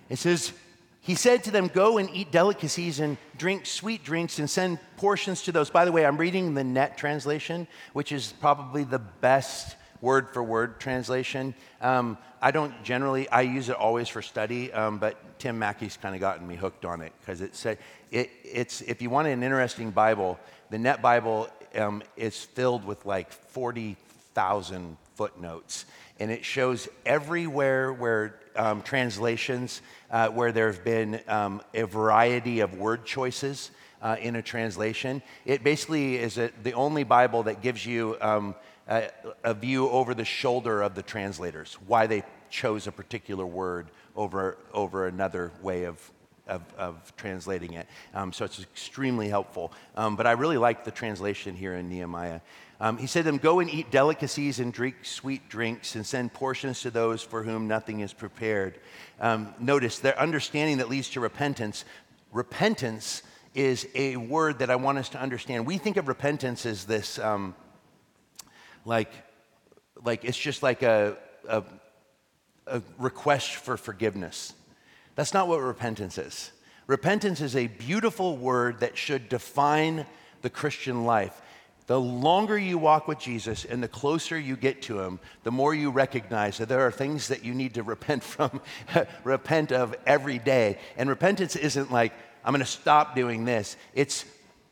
It 0.10 0.17
says, 0.17 0.53
He 1.01 1.15
said 1.15 1.43
to 1.43 1.51
them, 1.51 1.67
Go 1.67 1.98
and 1.98 2.10
eat 2.13 2.32
delicacies 2.32 3.01
and 3.01 3.17
drink 3.38 3.65
sweet 3.65 4.05
drinks 4.05 4.39
and 4.39 4.50
send 4.50 4.79
portions 4.96 5.41
to 5.43 5.51
those. 5.51 5.70
By 5.70 5.84
the 5.84 5.91
way, 5.91 6.05
I'm 6.05 6.15
reading 6.15 6.53
the 6.53 6.63
net 6.63 6.98
translation, 6.98 7.67
which 7.91 8.13
is 8.13 8.34
probably 8.39 8.86
the 8.86 9.00
best 9.00 9.75
word 10.00 10.29
for 10.34 10.41
word 10.41 10.79
translation. 10.79 11.53
Um, 11.82 12.17
I 12.41 12.51
don't 12.51 12.82
generally, 12.82 13.27
I 13.27 13.41
use 13.41 13.67
it 13.67 13.75
always 13.75 14.08
for 14.08 14.22
study, 14.22 14.72
um, 14.72 15.00
but 15.00 15.39
Tim 15.39 15.60
Mackie's 15.60 15.98
kind 15.98 16.15
of 16.15 16.22
gotten 16.22 16.48
me 16.48 16.55
hooked 16.55 16.86
on 16.86 17.01
it 17.01 17.12
because 17.20 17.41
it 17.41 17.58
said, 17.58 17.77
it, 18.10 18.29
it's, 18.43 18.79
if 18.82 19.01
you 19.01 19.10
want 19.10 19.27
an 19.27 19.43
interesting 19.43 19.91
Bible, 19.91 20.39
the 20.70 20.77
net 20.77 21.01
Bible 21.01 21.50
um, 21.75 22.03
is 22.15 22.41
filled 22.41 22.86
with 22.86 23.05
like 23.05 23.34
40,000 23.34 24.98
footnotes 25.15 25.86
and 26.20 26.32
it 26.32 26.46
shows 26.46 26.88
everywhere 27.05 27.91
where 27.91 28.39
um, 28.55 28.82
translations, 28.82 29.82
uh, 30.12 30.29
where 30.29 30.51
there 30.51 30.72
have 30.72 30.84
been 30.84 31.20
um, 31.27 31.62
a 31.74 31.84
variety 31.84 32.60
of 32.60 32.75
word 32.75 33.05
choices 33.05 33.72
uh, 34.01 34.15
in 34.20 34.36
a 34.36 34.41
translation. 34.41 35.22
It 35.46 35.63
basically 35.63 36.17
is 36.17 36.38
a, 36.38 36.51
the 36.62 36.74
only 36.74 37.03
Bible 37.03 37.43
that 37.43 37.62
gives 37.62 37.86
you 37.86 38.17
um, 38.22 38.55
a, 38.88 39.10
a, 39.43 39.53
view 39.53 39.89
over 39.89 40.13
the 40.13 40.25
shoulder 40.25 40.82
of 40.82 40.93
the 40.93 41.01
translators, 41.01 41.77
why 41.88 42.05
they 42.05 42.24
chose 42.50 42.86
a 42.86 42.91
particular 42.91 43.46
word 43.46 43.88
over, 44.15 44.58
over 44.74 45.08
another 45.08 45.51
way 45.62 45.86
of, 45.86 46.12
of, 46.48 46.62
of, 46.77 47.13
translating 47.15 47.74
it. 47.74 47.88
Um, 48.13 48.34
so 48.34 48.46
it's 48.46 48.62
extremely 48.62 49.29
helpful. 49.29 49.72
Um, 49.96 50.15
but 50.15 50.27
I 50.27 50.34
really 50.34 50.58
like 50.58 50.84
the 50.84 50.91
translation 50.91 51.55
here 51.55 51.75
in 51.75 51.89
Nehemiah. 51.89 52.41
Um, 52.83 52.97
he 52.97 53.07
said 53.07 53.21
to 53.21 53.23
them, 53.23 53.37
Go 53.37 53.61
and 53.61 53.69
eat 53.69 53.91
delicacies 53.91 54.59
and 54.59 54.73
drink 54.73 55.05
sweet 55.05 55.47
drinks 55.47 55.95
and 55.95 56.05
send 56.05 56.33
portions 56.33 56.81
to 56.81 56.91
those 56.91 57.23
for 57.23 57.41
whom 57.41 57.65
nothing 57.65 58.01
is 58.01 58.11
prepared. 58.11 58.77
Um, 59.21 59.55
notice 59.57 59.99
their 59.99 60.19
understanding 60.19 60.79
that 60.79 60.89
leads 60.89 61.07
to 61.11 61.21
repentance. 61.21 61.85
Repentance 62.33 63.23
is 63.55 63.87
a 63.95 64.17
word 64.17 64.59
that 64.59 64.69
I 64.69 64.75
want 64.75 64.97
us 64.97 65.07
to 65.09 65.17
understand. 65.17 65.65
We 65.65 65.77
think 65.77 65.95
of 65.95 66.09
repentance 66.09 66.65
as 66.65 66.83
this, 66.83 67.19
um, 67.19 67.55
like, 68.83 69.13
like 70.03 70.25
it's 70.25 70.37
just 70.37 70.61
like 70.61 70.83
a, 70.83 71.15
a, 71.47 71.63
a 72.67 72.81
request 72.97 73.55
for 73.55 73.77
forgiveness. 73.77 74.51
That's 75.15 75.33
not 75.33 75.47
what 75.47 75.61
repentance 75.61 76.17
is. 76.17 76.51
Repentance 76.87 77.39
is 77.39 77.55
a 77.55 77.67
beautiful 77.67 78.35
word 78.35 78.81
that 78.81 78.97
should 78.97 79.29
define 79.29 80.05
the 80.41 80.49
Christian 80.49 81.05
life. 81.05 81.39
The 81.87 81.99
longer 81.99 82.57
you 82.57 82.77
walk 82.77 83.07
with 83.07 83.19
Jesus 83.19 83.65
and 83.65 83.83
the 83.83 83.87
closer 83.87 84.39
you 84.39 84.55
get 84.55 84.81
to 84.83 85.01
him, 85.01 85.19
the 85.43 85.51
more 85.51 85.73
you 85.73 85.89
recognize 85.89 86.57
that 86.57 86.69
there 86.69 86.81
are 86.81 86.91
things 86.91 87.27
that 87.27 87.43
you 87.43 87.53
need 87.53 87.73
to 87.73 87.83
repent 87.83 88.23
from, 88.23 88.61
repent 89.23 89.71
of 89.71 89.95
every 90.05 90.39
day. 90.39 90.77
And 90.97 91.09
repentance 91.09 91.55
isn't 91.55 91.91
like, 91.91 92.13
I'm 92.45 92.53
going 92.53 92.63
to 92.63 92.65
stop 92.65 93.15
doing 93.15 93.45
this. 93.45 93.75
It's, 93.93 94.25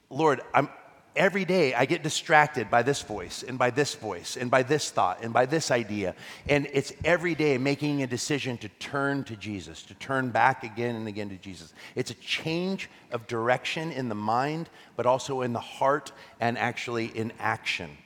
Lord, 0.10 0.42
I'm, 0.54 0.70
every 1.16 1.46
day 1.46 1.74
I 1.74 1.86
get 1.86 2.04
distracted 2.04 2.70
by 2.70 2.84
this 2.84 3.02
voice 3.02 3.44
and 3.44 3.58
by 3.58 3.70
this 3.70 3.96
voice 3.96 4.38
and 4.38 4.50
by 4.50 4.64
this 4.64 4.90
thought 4.92 5.24
and 5.24 5.34
by 5.34 5.46
this 5.46 5.72
idea. 5.72 6.16
And 6.48 6.68
it's 6.74 6.94
every 7.04 7.36
day 7.36 7.58
making 7.58 8.04
a 8.04 8.08
decision 8.08 8.58
to 8.60 8.70
turn 8.70 9.24
to 9.26 9.36
Jesus, 9.36 9.84
to 9.84 9.94
turn 9.96 10.30
back 10.30 10.64
again 10.64 10.96
and 10.96 11.08
again 11.08 11.30
to 11.30 11.38
Jesus. 11.38 11.74
It's 11.96 12.12
a 12.12 12.16
change 12.16 12.90
of 13.12 13.28
direction 13.28 13.92
in 13.92 14.10
the 14.10 14.16
mind, 14.16 14.70
but 14.96 15.06
also 15.06 15.42
in 15.42 15.54
the 15.54 15.60
heart 15.60 16.12
and 16.40 16.58
actually 16.58 17.08
in 17.08 17.34
action. 17.40 17.98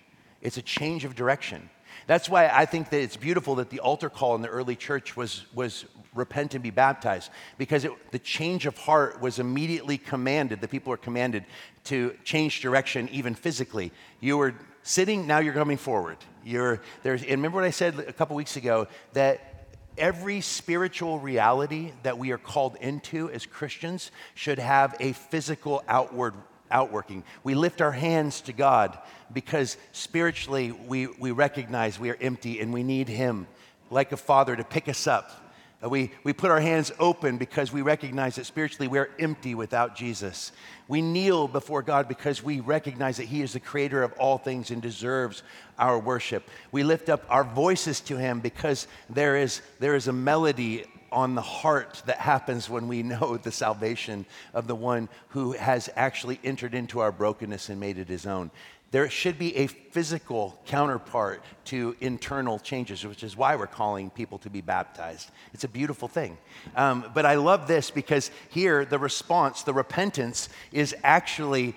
It's 0.41 0.57
a 0.57 0.61
change 0.61 1.05
of 1.05 1.15
direction. 1.15 1.69
That's 2.07 2.29
why 2.29 2.47
I 2.47 2.65
think 2.65 2.89
that 2.89 3.01
it's 3.01 3.17
beautiful 3.17 3.55
that 3.55 3.69
the 3.69 3.79
altar 3.79 4.09
call 4.09 4.35
in 4.35 4.41
the 4.41 4.47
early 4.47 4.75
church 4.75 5.17
was, 5.17 5.45
was 5.53 5.85
repent 6.15 6.53
and 6.55 6.63
be 6.63 6.71
baptized, 6.71 7.29
because 7.57 7.85
it, 7.85 7.91
the 8.11 8.19
change 8.19 8.65
of 8.65 8.77
heart 8.77 9.21
was 9.21 9.37
immediately 9.37 9.97
commanded. 9.97 10.61
The 10.61 10.67
people 10.67 10.89
were 10.89 10.97
commanded 10.97 11.45
to 11.85 12.15
change 12.23 12.61
direction, 12.61 13.09
even 13.09 13.35
physically. 13.35 13.91
You 14.19 14.37
were 14.37 14.55
sitting, 14.83 15.27
now 15.27 15.39
you're 15.39 15.53
coming 15.53 15.77
forward. 15.77 16.17
You're, 16.43 16.81
there's, 17.03 17.21
and 17.21 17.31
remember 17.31 17.57
what 17.57 17.65
I 17.65 17.71
said 17.71 17.99
a 17.99 18.13
couple 18.13 18.35
weeks 18.35 18.55
ago 18.55 18.87
that 19.13 19.67
every 19.97 20.41
spiritual 20.41 21.19
reality 21.19 21.91
that 22.03 22.17
we 22.17 22.31
are 22.31 22.37
called 22.37 22.75
into 22.81 23.29
as 23.31 23.45
Christians 23.45 24.11
should 24.33 24.59
have 24.59 24.95
a 24.99 25.13
physical 25.13 25.83
outward 25.87 26.33
outworking. 26.71 27.23
We 27.43 27.55
lift 27.55 27.81
our 27.81 27.91
hands 27.91 28.41
to 28.41 28.53
God 28.53 28.97
because 29.31 29.77
spiritually 29.91 30.71
we, 30.71 31.07
we 31.07 31.31
recognize 31.31 31.99
we 31.99 32.09
are 32.09 32.17
empty 32.19 32.59
and 32.59 32.73
we 32.73 32.83
need 32.83 33.07
Him, 33.07 33.47
like 33.89 34.11
a 34.11 34.17
father, 34.17 34.55
to 34.55 34.63
pick 34.63 34.89
us 34.89 35.07
up. 35.07 35.44
We, 35.87 36.11
we 36.23 36.33
put 36.33 36.51
our 36.51 36.59
hands 36.59 36.91
open 36.99 37.37
because 37.37 37.71
we 37.71 37.81
recognize 37.81 38.35
that 38.35 38.45
spiritually 38.45 38.87
we're 38.87 39.09
empty 39.19 39.55
without 39.55 39.95
Jesus. 39.95 40.51
We 40.87 41.01
kneel 41.01 41.47
before 41.47 41.81
God 41.81 42.07
because 42.07 42.43
we 42.43 42.59
recognize 42.59 43.17
that 43.17 43.25
He 43.25 43.41
is 43.41 43.53
the 43.53 43.59
creator 43.59 44.03
of 44.03 44.13
all 44.13 44.37
things 44.37 44.71
and 44.71 44.81
deserves 44.81 45.43
our 45.77 45.99
worship. 45.99 46.49
We 46.71 46.83
lift 46.83 47.09
up 47.09 47.25
our 47.29 47.43
voices 47.43 47.99
to 48.01 48.17
Him 48.17 48.39
because 48.39 48.87
there 49.09 49.35
is, 49.35 49.61
there 49.79 49.95
is 49.95 50.07
a 50.07 50.13
melody 50.13 50.85
on 51.11 51.33
the 51.33 51.41
heart 51.41 52.03
that 52.05 52.17
happens 52.17 52.69
when 52.69 52.87
we 52.87 53.01
know 53.03 53.37
the 53.37 53.51
salvation 53.51 54.25
of 54.53 54.67
the 54.67 54.75
one 54.75 55.09
who 55.29 55.53
has 55.53 55.89
actually 55.95 56.39
entered 56.43 56.75
into 56.75 56.99
our 56.99 57.11
brokenness 57.11 57.69
and 57.69 57.79
made 57.79 57.97
it 57.97 58.09
his 58.09 58.25
own. 58.25 58.51
There 58.95 59.09
should 59.09 59.37
be 59.37 59.53
a 59.57 59.67
physical 59.67 60.57
counterpart 60.67 61.43
to 61.65 61.97
internal 61.99 62.59
changes, 62.59 63.05
which 63.05 63.25
is 63.25 63.35
why 63.35 63.57
we're 63.57 63.67
calling 63.67 64.09
people 64.09 64.37
to 64.37 64.49
be 64.49 64.61
baptized. 64.61 65.31
It's 65.53 65.65
a 65.65 65.67
beautiful 65.67 66.07
thing. 66.07 66.37
Um, 66.77 67.11
but 67.13 67.25
I 67.25 67.35
love 67.35 67.67
this 67.67 67.91
because 67.91 68.31
here 68.47 68.85
the 68.85 68.97
response, 68.97 69.63
the 69.63 69.73
repentance, 69.73 70.47
is 70.71 70.95
actually 71.03 71.75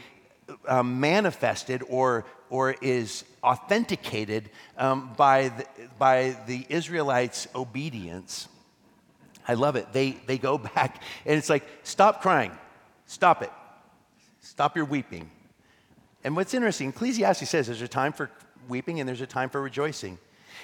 um, 0.69 1.01
manifested 1.01 1.83
or, 1.89 2.25
or 2.51 2.77
is 2.81 3.25
authenticated 3.43 4.51
um, 4.77 5.13
by, 5.17 5.49
the, 5.49 5.67
by 5.99 6.37
the 6.47 6.67
Israelites' 6.69 7.49
obedience 7.53 8.47
I 9.49 9.55
love 9.55 9.75
it. 9.75 9.93
They, 9.93 10.13
they 10.27 10.39
go 10.39 10.57
back 10.77 11.03
and 11.27 11.37
it's 11.37 11.51
like, 11.51 11.67
stop 11.83 12.23
crying. 12.23 12.53
Stop 13.07 13.43
it. 13.43 13.51
Stop 14.41 14.77
your 14.77 14.85
weeping. 14.85 15.33
And 16.29 16.37
what's 16.37 16.53
interesting, 16.53 16.91
Ecclesiastes 16.91 17.49
says 17.49 17.69
there's 17.69 17.81
a 17.81 17.89
time 17.89 18.13
for 18.13 18.29
weeping 18.69 19.01
and 19.01 19.09
there's 19.09 19.23
a 19.23 19.27
time 19.27 19.49
for 19.49 19.63
rejoicing. 19.63 20.19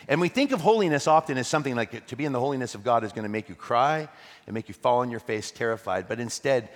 And 0.09 0.21
we 0.21 0.29
think 0.29 0.53
of 0.53 0.61
holiness 0.61 1.07
often 1.09 1.39
as 1.39 1.49
something 1.49 1.75
like 1.75 2.07
to 2.09 2.17
be 2.17 2.27
in 2.27 2.33
the 2.33 2.39
holiness 2.39 2.75
of 2.75 2.85
God 2.85 3.03
is 3.03 3.13
going 3.13 3.23
to 3.23 3.31
make 3.31 3.49
you 3.49 3.55
cry 3.55 4.07
and 4.47 4.53
make 4.53 4.69
you 4.69 4.75
fall 4.75 4.99
on 4.99 5.11
your 5.11 5.21
face 5.21 5.51
terrified. 5.51 6.07
But 6.07 6.21
instead, 6.21 6.69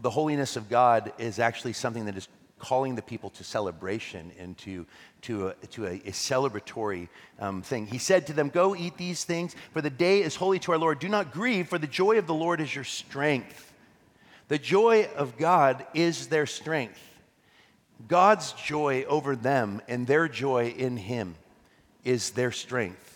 the 0.00 0.08
holiness 0.08 0.56
of 0.56 0.70
God 0.70 1.12
is 1.18 1.38
actually 1.38 1.74
something 1.74 2.06
that 2.06 2.16
is 2.16 2.26
calling 2.58 2.94
the 2.94 3.02
people 3.02 3.28
to 3.28 3.44
celebration 3.44 4.32
and 4.38 4.56
to, 4.56 4.86
to, 5.20 5.48
a, 5.48 5.54
to 5.66 5.84
a, 5.84 5.96
a 5.96 6.12
celebratory 6.12 7.08
um, 7.38 7.60
thing. 7.60 7.86
He 7.86 7.98
said 7.98 8.26
to 8.28 8.32
them, 8.32 8.48
Go 8.48 8.74
eat 8.74 8.96
these 8.96 9.24
things, 9.24 9.54
for 9.74 9.82
the 9.82 9.90
day 9.90 10.22
is 10.22 10.36
holy 10.36 10.58
to 10.60 10.72
our 10.72 10.78
Lord. 10.78 11.00
Do 11.00 11.10
not 11.10 11.34
grieve, 11.34 11.68
for 11.68 11.76
the 11.76 11.86
joy 11.86 12.16
of 12.16 12.26
the 12.26 12.32
Lord 12.32 12.62
is 12.62 12.74
your 12.74 12.84
strength. 12.84 13.74
The 14.48 14.58
joy 14.58 15.10
of 15.16 15.36
God 15.36 15.84
is 15.92 16.28
their 16.28 16.46
strength. 16.46 17.11
God's 18.08 18.52
joy 18.52 19.04
over 19.04 19.36
them 19.36 19.80
and 19.88 20.06
their 20.06 20.28
joy 20.28 20.74
in 20.76 20.96
Him 20.96 21.34
is 22.04 22.30
their 22.30 22.52
strength. 22.52 23.12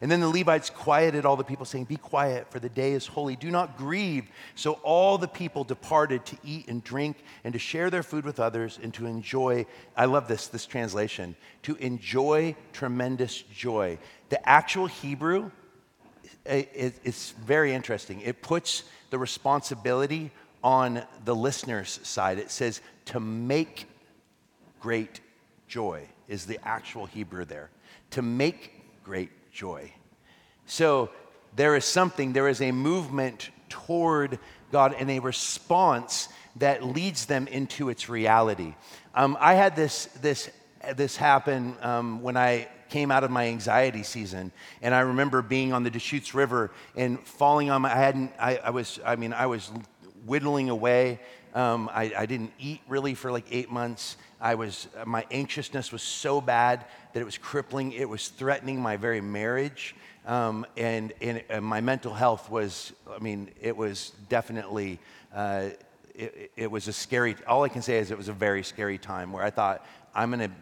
And 0.00 0.10
then 0.10 0.20
the 0.20 0.28
Levites 0.28 0.70
quieted 0.70 1.26
all 1.26 1.36
the 1.36 1.44
people, 1.44 1.64
saying, 1.64 1.84
Be 1.84 1.96
quiet, 1.96 2.50
for 2.50 2.60
the 2.60 2.68
day 2.68 2.92
is 2.92 3.06
holy. 3.06 3.34
Do 3.34 3.50
not 3.50 3.76
grieve. 3.76 4.28
So 4.54 4.74
all 4.84 5.18
the 5.18 5.26
people 5.26 5.64
departed 5.64 6.24
to 6.26 6.36
eat 6.44 6.68
and 6.68 6.84
drink 6.84 7.16
and 7.42 7.52
to 7.52 7.58
share 7.58 7.90
their 7.90 8.04
food 8.04 8.24
with 8.24 8.38
others 8.38 8.78
and 8.80 8.94
to 8.94 9.06
enjoy. 9.06 9.66
I 9.96 10.04
love 10.04 10.28
this, 10.28 10.46
this 10.46 10.66
translation 10.66 11.34
to 11.64 11.74
enjoy 11.76 12.54
tremendous 12.72 13.42
joy. 13.42 13.98
The 14.28 14.48
actual 14.48 14.86
Hebrew 14.86 15.50
is 16.44 17.34
very 17.44 17.72
interesting. 17.74 18.20
It 18.20 18.40
puts 18.40 18.84
the 19.10 19.18
responsibility 19.18 20.30
on 20.62 21.02
the 21.24 21.34
listener's 21.34 21.98
side. 22.02 22.38
It 22.38 22.50
says 22.50 22.80
to 23.06 23.20
make 23.20 23.87
great 24.80 25.20
joy, 25.66 26.06
is 26.28 26.46
the 26.46 26.58
actual 26.64 27.06
Hebrew 27.06 27.44
there. 27.44 27.70
To 28.10 28.22
make 28.22 28.72
great 29.04 29.30
joy. 29.52 29.92
So 30.66 31.10
there 31.56 31.76
is 31.76 31.84
something, 31.84 32.32
there 32.32 32.48
is 32.48 32.60
a 32.60 32.72
movement 32.72 33.50
toward 33.68 34.38
God 34.72 34.94
and 34.98 35.10
a 35.10 35.18
response 35.18 36.28
that 36.56 36.82
leads 36.84 37.26
them 37.26 37.46
into 37.46 37.88
its 37.88 38.08
reality. 38.08 38.74
Um, 39.14 39.36
I 39.40 39.54
had 39.54 39.76
this, 39.76 40.06
this, 40.20 40.50
this 40.96 41.16
happen 41.16 41.76
um, 41.82 42.22
when 42.22 42.36
I 42.36 42.68
came 42.88 43.10
out 43.10 43.24
of 43.24 43.30
my 43.30 43.46
anxiety 43.46 44.02
season, 44.02 44.52
and 44.82 44.94
I 44.94 45.00
remember 45.00 45.42
being 45.42 45.72
on 45.72 45.82
the 45.82 45.90
Deschutes 45.90 46.34
River 46.34 46.70
and 46.96 47.20
falling 47.26 47.70
on 47.70 47.82
my. 47.82 47.92
I 47.92 47.96
hadn't. 47.96 48.32
I, 48.38 48.56
I 48.56 48.70
was. 48.70 48.98
I 49.04 49.16
mean, 49.16 49.32
I 49.32 49.46
was 49.46 49.70
whittling 50.26 50.70
away. 50.70 51.20
Um, 51.54 51.90
I, 51.92 52.12
I, 52.16 52.26
didn't 52.26 52.52
eat 52.58 52.80
really 52.88 53.14
for 53.14 53.32
like 53.32 53.46
eight 53.50 53.70
months. 53.70 54.16
I 54.40 54.54
was, 54.54 54.88
my 55.04 55.26
anxiousness 55.30 55.92
was 55.92 56.02
so 56.02 56.40
bad 56.40 56.84
that 57.12 57.20
it 57.20 57.24
was 57.24 57.38
crippling. 57.38 57.92
It 57.92 58.08
was 58.08 58.28
threatening 58.28 58.80
my 58.80 58.96
very 58.96 59.20
marriage. 59.20 59.94
Um, 60.26 60.66
and, 60.76 61.12
and, 61.20 61.42
and, 61.48 61.64
my 61.64 61.80
mental 61.80 62.12
health 62.12 62.50
was, 62.50 62.92
I 63.10 63.18
mean, 63.18 63.50
it 63.60 63.76
was 63.76 64.12
definitely, 64.28 64.98
uh, 65.34 65.70
it, 66.14 66.50
it 66.54 66.70
was 66.70 66.86
a 66.86 66.92
scary, 66.92 67.34
all 67.46 67.64
I 67.64 67.68
can 67.68 67.82
say 67.82 67.98
is 67.98 68.10
it 68.10 68.18
was 68.18 68.28
a 68.28 68.34
very 68.34 68.62
scary 68.62 68.98
time 68.98 69.32
where 69.32 69.42
I 69.42 69.50
thought, 69.50 69.86
I'm 70.14 70.30
going 70.30 70.50
to 70.50 70.54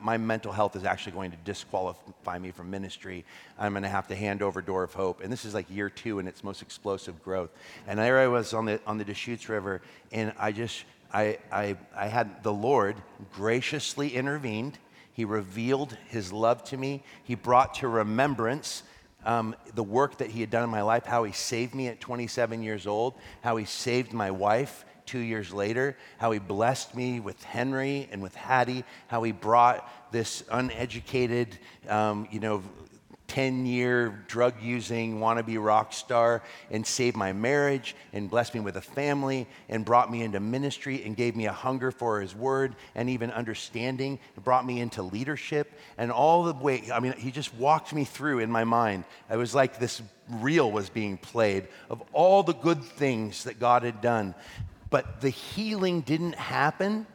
my 0.00 0.16
mental 0.16 0.52
health 0.52 0.76
is 0.76 0.84
actually 0.84 1.12
going 1.12 1.30
to 1.30 1.36
disqualify 1.44 2.38
me 2.38 2.50
from 2.50 2.70
ministry. 2.70 3.24
I'm 3.58 3.72
going 3.72 3.82
to 3.82 3.88
have 3.88 4.08
to 4.08 4.16
hand 4.16 4.42
over 4.42 4.62
Door 4.62 4.84
of 4.84 4.94
Hope. 4.94 5.22
And 5.22 5.30
this 5.30 5.44
is 5.44 5.54
like 5.54 5.66
year 5.70 5.90
two 5.90 6.18
in 6.18 6.26
its 6.26 6.42
most 6.42 6.62
explosive 6.62 7.22
growth. 7.22 7.50
And 7.86 7.98
there 7.98 8.18
I 8.18 8.26
was 8.26 8.54
on 8.54 8.64
the, 8.64 8.80
on 8.86 8.98
the 8.98 9.04
Deschutes 9.04 9.48
River, 9.48 9.82
and 10.12 10.32
I 10.38 10.52
just, 10.52 10.84
I, 11.12 11.38
I, 11.50 11.76
I 11.96 12.06
had 12.08 12.42
the 12.42 12.52
Lord 12.52 12.96
graciously 13.32 14.14
intervened. 14.14 14.78
He 15.12 15.24
revealed 15.24 15.96
his 16.08 16.32
love 16.32 16.62
to 16.64 16.76
me. 16.76 17.02
He 17.24 17.34
brought 17.34 17.74
to 17.74 17.88
remembrance 17.88 18.82
um, 19.24 19.54
the 19.74 19.82
work 19.82 20.18
that 20.18 20.30
he 20.30 20.40
had 20.40 20.50
done 20.50 20.64
in 20.64 20.70
my 20.70 20.82
life, 20.82 21.04
how 21.04 21.24
he 21.24 21.32
saved 21.32 21.74
me 21.74 21.88
at 21.88 22.00
27 22.00 22.62
years 22.62 22.86
old, 22.86 23.14
how 23.42 23.56
he 23.56 23.64
saved 23.64 24.12
my 24.12 24.30
wife 24.30 24.84
two 25.06 25.18
years 25.18 25.52
later, 25.52 25.96
how 26.18 26.30
he 26.30 26.38
blessed 26.38 26.94
me 26.94 27.18
with 27.18 27.42
Henry 27.42 28.08
and 28.12 28.22
with 28.22 28.34
Hattie, 28.34 28.84
how 29.06 29.22
he 29.22 29.32
brought 29.32 29.90
this 30.12 30.44
uneducated, 30.50 31.58
um, 31.88 32.28
you 32.30 32.40
know, 32.40 32.62
10 33.28 33.66
year 33.66 34.24
drug 34.26 34.54
using 34.60 35.20
wannabe 35.20 35.62
rock 35.62 35.92
star 35.92 36.42
and 36.70 36.86
saved 36.86 37.16
my 37.16 37.32
marriage 37.32 37.94
and 38.12 38.28
blessed 38.28 38.54
me 38.54 38.60
with 38.60 38.76
a 38.76 38.80
family 38.80 39.46
and 39.68 39.84
brought 39.84 40.10
me 40.10 40.22
into 40.22 40.40
ministry 40.40 41.04
and 41.04 41.16
gave 41.16 41.36
me 41.36 41.46
a 41.46 41.52
hunger 41.52 41.90
for 41.90 42.20
his 42.20 42.34
word 42.34 42.74
and 42.94 43.08
even 43.10 43.30
understanding. 43.30 44.18
It 44.36 44.44
brought 44.44 44.66
me 44.66 44.80
into 44.80 45.02
leadership 45.02 45.72
and 45.98 46.10
all 46.10 46.42
the 46.44 46.54
way, 46.54 46.90
I 46.92 47.00
mean, 47.00 47.12
he 47.12 47.30
just 47.30 47.54
walked 47.54 47.92
me 47.92 48.04
through 48.04 48.40
in 48.40 48.50
my 48.50 48.64
mind. 48.64 49.04
It 49.30 49.36
was 49.36 49.54
like 49.54 49.78
this 49.78 50.02
reel 50.28 50.70
was 50.70 50.88
being 50.88 51.18
played 51.18 51.68
of 51.90 52.02
all 52.12 52.42
the 52.42 52.54
good 52.54 52.82
things 52.82 53.44
that 53.44 53.60
God 53.60 53.82
had 53.82 54.00
done. 54.00 54.34
But 54.90 55.20
the 55.20 55.30
healing 55.30 56.00
didn't 56.00 56.34
happen 56.34 57.06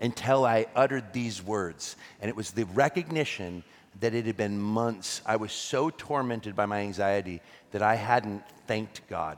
until 0.00 0.44
I 0.44 0.66
uttered 0.74 1.12
these 1.12 1.42
words. 1.42 1.94
And 2.20 2.28
it 2.28 2.34
was 2.34 2.50
the 2.50 2.64
recognition 2.64 3.62
that 3.98 4.14
it 4.14 4.26
had 4.26 4.36
been 4.36 4.60
months. 4.60 5.20
I 5.26 5.36
was 5.36 5.52
so 5.52 5.90
tormented 5.90 6.54
by 6.54 6.66
my 6.66 6.80
anxiety 6.80 7.40
that 7.72 7.82
I 7.82 7.96
hadn't 7.96 8.42
thanked 8.66 9.06
God 9.08 9.36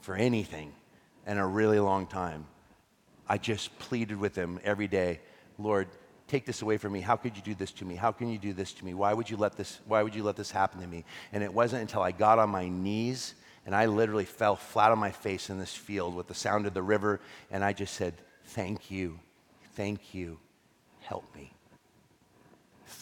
for 0.00 0.16
anything 0.16 0.72
in 1.26 1.38
a 1.38 1.46
really 1.46 1.78
long 1.78 2.06
time. 2.06 2.46
I 3.28 3.38
just 3.38 3.78
pleaded 3.78 4.18
with 4.18 4.34
Him 4.34 4.60
every 4.64 4.88
day 4.88 5.20
Lord, 5.58 5.88
take 6.26 6.46
this 6.46 6.62
away 6.62 6.78
from 6.78 6.92
me. 6.92 7.00
How 7.00 7.16
could 7.16 7.36
you 7.36 7.42
do 7.42 7.54
this 7.54 7.70
to 7.72 7.84
me? 7.84 7.94
How 7.94 8.10
can 8.10 8.28
you 8.28 8.38
do 8.38 8.52
this 8.52 8.72
to 8.72 8.84
me? 8.84 8.94
Why 8.94 9.12
would 9.12 9.30
you 9.30 9.36
let 9.36 9.56
this, 9.56 9.78
why 9.86 10.02
would 10.02 10.14
you 10.14 10.24
let 10.24 10.36
this 10.36 10.50
happen 10.50 10.80
to 10.80 10.86
me? 10.86 11.04
And 11.32 11.42
it 11.42 11.52
wasn't 11.52 11.82
until 11.82 12.02
I 12.02 12.10
got 12.10 12.38
on 12.38 12.50
my 12.50 12.68
knees 12.68 13.34
and 13.66 13.74
I 13.74 13.86
literally 13.86 14.24
fell 14.24 14.56
flat 14.56 14.90
on 14.90 14.98
my 14.98 15.10
face 15.10 15.48
in 15.48 15.58
this 15.58 15.74
field 15.74 16.14
with 16.14 16.28
the 16.28 16.34
sound 16.34 16.66
of 16.66 16.74
the 16.74 16.82
river, 16.82 17.20
and 17.50 17.64
I 17.64 17.72
just 17.72 17.94
said, 17.94 18.14
Thank 18.46 18.90
you, 18.90 19.18
thank 19.74 20.12
you, 20.12 20.38
help 21.00 21.24
me. 21.34 21.54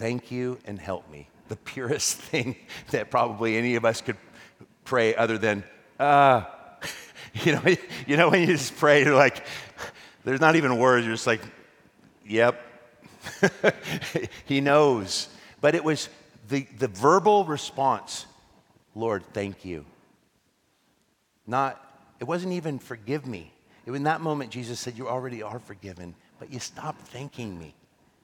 Thank 0.02 0.32
you 0.32 0.58
and 0.64 0.80
help 0.80 1.08
me. 1.12 1.28
The 1.46 1.54
purest 1.54 2.16
thing 2.30 2.56
that 2.90 3.08
probably 3.08 3.56
any 3.56 3.76
of 3.76 3.84
us 3.84 4.00
could 4.00 4.16
pray 4.84 5.14
other 5.14 5.38
than, 5.38 5.62
uh, 5.96 6.42
you 7.34 7.52
know, 7.52 7.62
you 8.08 8.16
know 8.16 8.28
when 8.28 8.40
you 8.40 8.48
just 8.48 8.76
pray, 8.78 9.04
you're 9.04 9.14
like, 9.14 9.46
there's 10.24 10.40
not 10.40 10.56
even 10.56 10.76
words, 10.76 11.06
you're 11.06 11.14
just 11.14 11.28
like, 11.28 11.40
yep. 12.26 12.60
he 14.44 14.60
knows. 14.60 15.28
But 15.60 15.76
it 15.76 15.84
was 15.84 16.08
the, 16.48 16.66
the 16.80 16.88
verbal 16.88 17.44
response 17.44 18.26
Lord, 18.96 19.22
thank 19.32 19.64
you. 19.64 19.84
Not, 21.46 21.80
it 22.18 22.24
wasn't 22.24 22.54
even 22.54 22.80
forgive 22.80 23.24
me. 23.24 23.52
It 23.86 23.92
was 23.92 23.98
in 23.98 24.04
that 24.04 24.20
moment 24.20 24.50
Jesus 24.50 24.80
said, 24.80 24.98
You 24.98 25.08
already 25.08 25.44
are 25.44 25.60
forgiven, 25.60 26.16
but 26.40 26.52
you 26.52 26.58
stopped 26.58 27.02
thanking 27.02 27.56
me. 27.56 27.72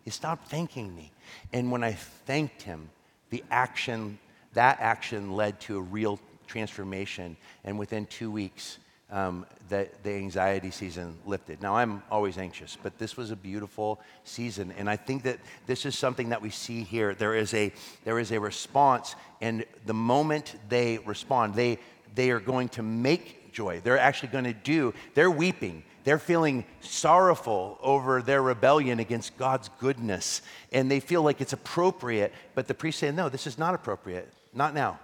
You 0.09 0.13
stopped 0.13 0.49
thanking 0.49 0.97
me. 0.97 1.13
And 1.53 1.71
when 1.71 1.85
I 1.85 1.93
thanked 1.93 2.63
him, 2.63 2.89
the 3.29 3.45
action, 3.51 4.19
that 4.55 4.79
action 4.81 5.33
led 5.33 5.61
to 5.61 5.77
a 5.77 5.83
real 5.83 6.19
transformation. 6.47 7.37
And 7.63 7.79
within 7.79 8.07
two 8.07 8.31
weeks, 8.31 8.79
um, 9.11 9.45
the, 9.69 9.87
the 10.05 10.13
anxiety 10.13 10.71
season 10.71 11.15
lifted. 11.27 11.61
Now, 11.61 11.77
I'm 11.77 12.03
always 12.11 12.39
anxious, 12.39 12.79
but 12.83 12.97
this 12.97 13.19
was 13.19 13.33
a 13.33 13.37
beautiful 13.37 14.01
season. 14.25 14.73
And 14.79 14.89
I 14.89 14.97
think 14.97 15.25
that 15.25 15.41
this 15.67 15.85
is 15.85 15.99
something 15.99 16.31
that 16.31 16.41
we 16.41 16.49
see 16.49 16.85
here. 16.85 17.15
There 17.15 17.35
is 17.35 17.53
a, 17.53 17.71
there 18.05 18.19
is 18.19 18.33
a 18.33 18.41
response, 18.41 19.15
and 19.43 19.67
the 19.85 19.93
moment 19.93 20.55
they 20.71 20.97
respond, 21.05 21.55
they, 21.55 21.81
they 22.15 22.31
are 22.31 22.41
going 22.41 22.71
to 22.71 22.83
make 22.83 23.53
joy. 23.53 23.83
They're 23.85 23.99
actually 23.99 24.31
going 24.31 24.45
to 24.45 24.55
do, 24.55 24.95
they're 25.13 25.31
weeping. 25.31 25.83
They're 26.09 26.19
feeling 26.19 26.65
sorrowful 26.81 27.77
over 27.83 28.23
their 28.23 28.41
rebellion 28.41 28.99
against 28.99 29.37
God's 29.37 29.69
goodness. 29.79 30.41
And 30.73 30.91
they 30.91 31.01
feel 31.01 31.21
like 31.21 31.43
it's 31.43 31.53
appropriate. 31.53 32.33
But 32.55 32.67
the 32.67 32.73
priest 32.73 33.01
saying, 33.01 33.15
no, 33.15 33.29
this 33.29 33.47
is 33.47 33.59
not 33.59 33.75
appropriate. 33.75 34.33
Not 34.55 34.73
now. 34.73 35.01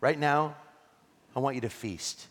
Right 0.00 0.16
now, 0.16 0.54
I 1.34 1.40
want 1.40 1.56
you 1.56 1.62
to 1.62 1.68
feast. 1.68 2.28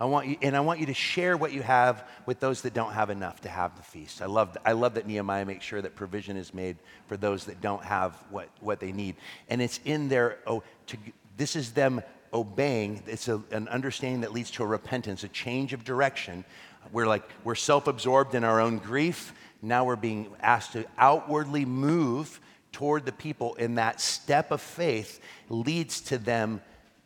I 0.00 0.06
want 0.06 0.26
you, 0.26 0.38
and 0.40 0.56
I 0.56 0.60
want 0.60 0.80
you 0.80 0.86
to 0.86 0.94
share 0.94 1.36
what 1.36 1.52
you 1.52 1.60
have 1.60 2.08
with 2.24 2.40
those 2.40 2.62
that 2.62 2.72
don't 2.72 2.94
have 2.94 3.10
enough 3.10 3.42
to 3.42 3.50
have 3.50 3.76
the 3.76 3.82
feast. 3.82 4.22
I 4.22 4.26
love, 4.26 4.56
I 4.64 4.72
love 4.72 4.94
that 4.94 5.06
Nehemiah 5.06 5.44
makes 5.44 5.66
sure 5.66 5.82
that 5.82 5.94
provision 5.94 6.38
is 6.38 6.54
made 6.54 6.78
for 7.08 7.18
those 7.18 7.44
that 7.44 7.60
don't 7.60 7.84
have 7.84 8.14
what, 8.30 8.48
what 8.60 8.80
they 8.80 8.92
need. 8.92 9.16
And 9.50 9.60
it's 9.60 9.80
in 9.84 10.08
their, 10.08 10.38
oh, 10.46 10.62
to, 10.86 10.96
this 11.36 11.54
is 11.54 11.72
them 11.72 12.00
obeying, 12.32 13.02
it's 13.06 13.28
a, 13.28 13.42
an 13.50 13.68
understanding 13.68 14.22
that 14.22 14.32
leads 14.32 14.50
to 14.52 14.62
a 14.62 14.66
repentance, 14.66 15.24
a 15.24 15.28
change 15.28 15.74
of 15.74 15.84
direction. 15.84 16.42
We're 16.92 17.06
like, 17.06 17.28
we're 17.44 17.54
self 17.54 17.86
absorbed 17.86 18.34
in 18.34 18.44
our 18.44 18.60
own 18.60 18.78
grief. 18.78 19.32
Now 19.62 19.84
we're 19.84 19.96
being 19.96 20.28
asked 20.40 20.72
to 20.72 20.84
outwardly 20.98 21.64
move 21.64 22.40
toward 22.72 23.06
the 23.06 23.12
people, 23.12 23.56
and 23.58 23.78
that 23.78 24.00
step 24.00 24.50
of 24.50 24.60
faith 24.60 25.20
leads 25.48 26.00
to 26.02 26.18
them 26.18 26.60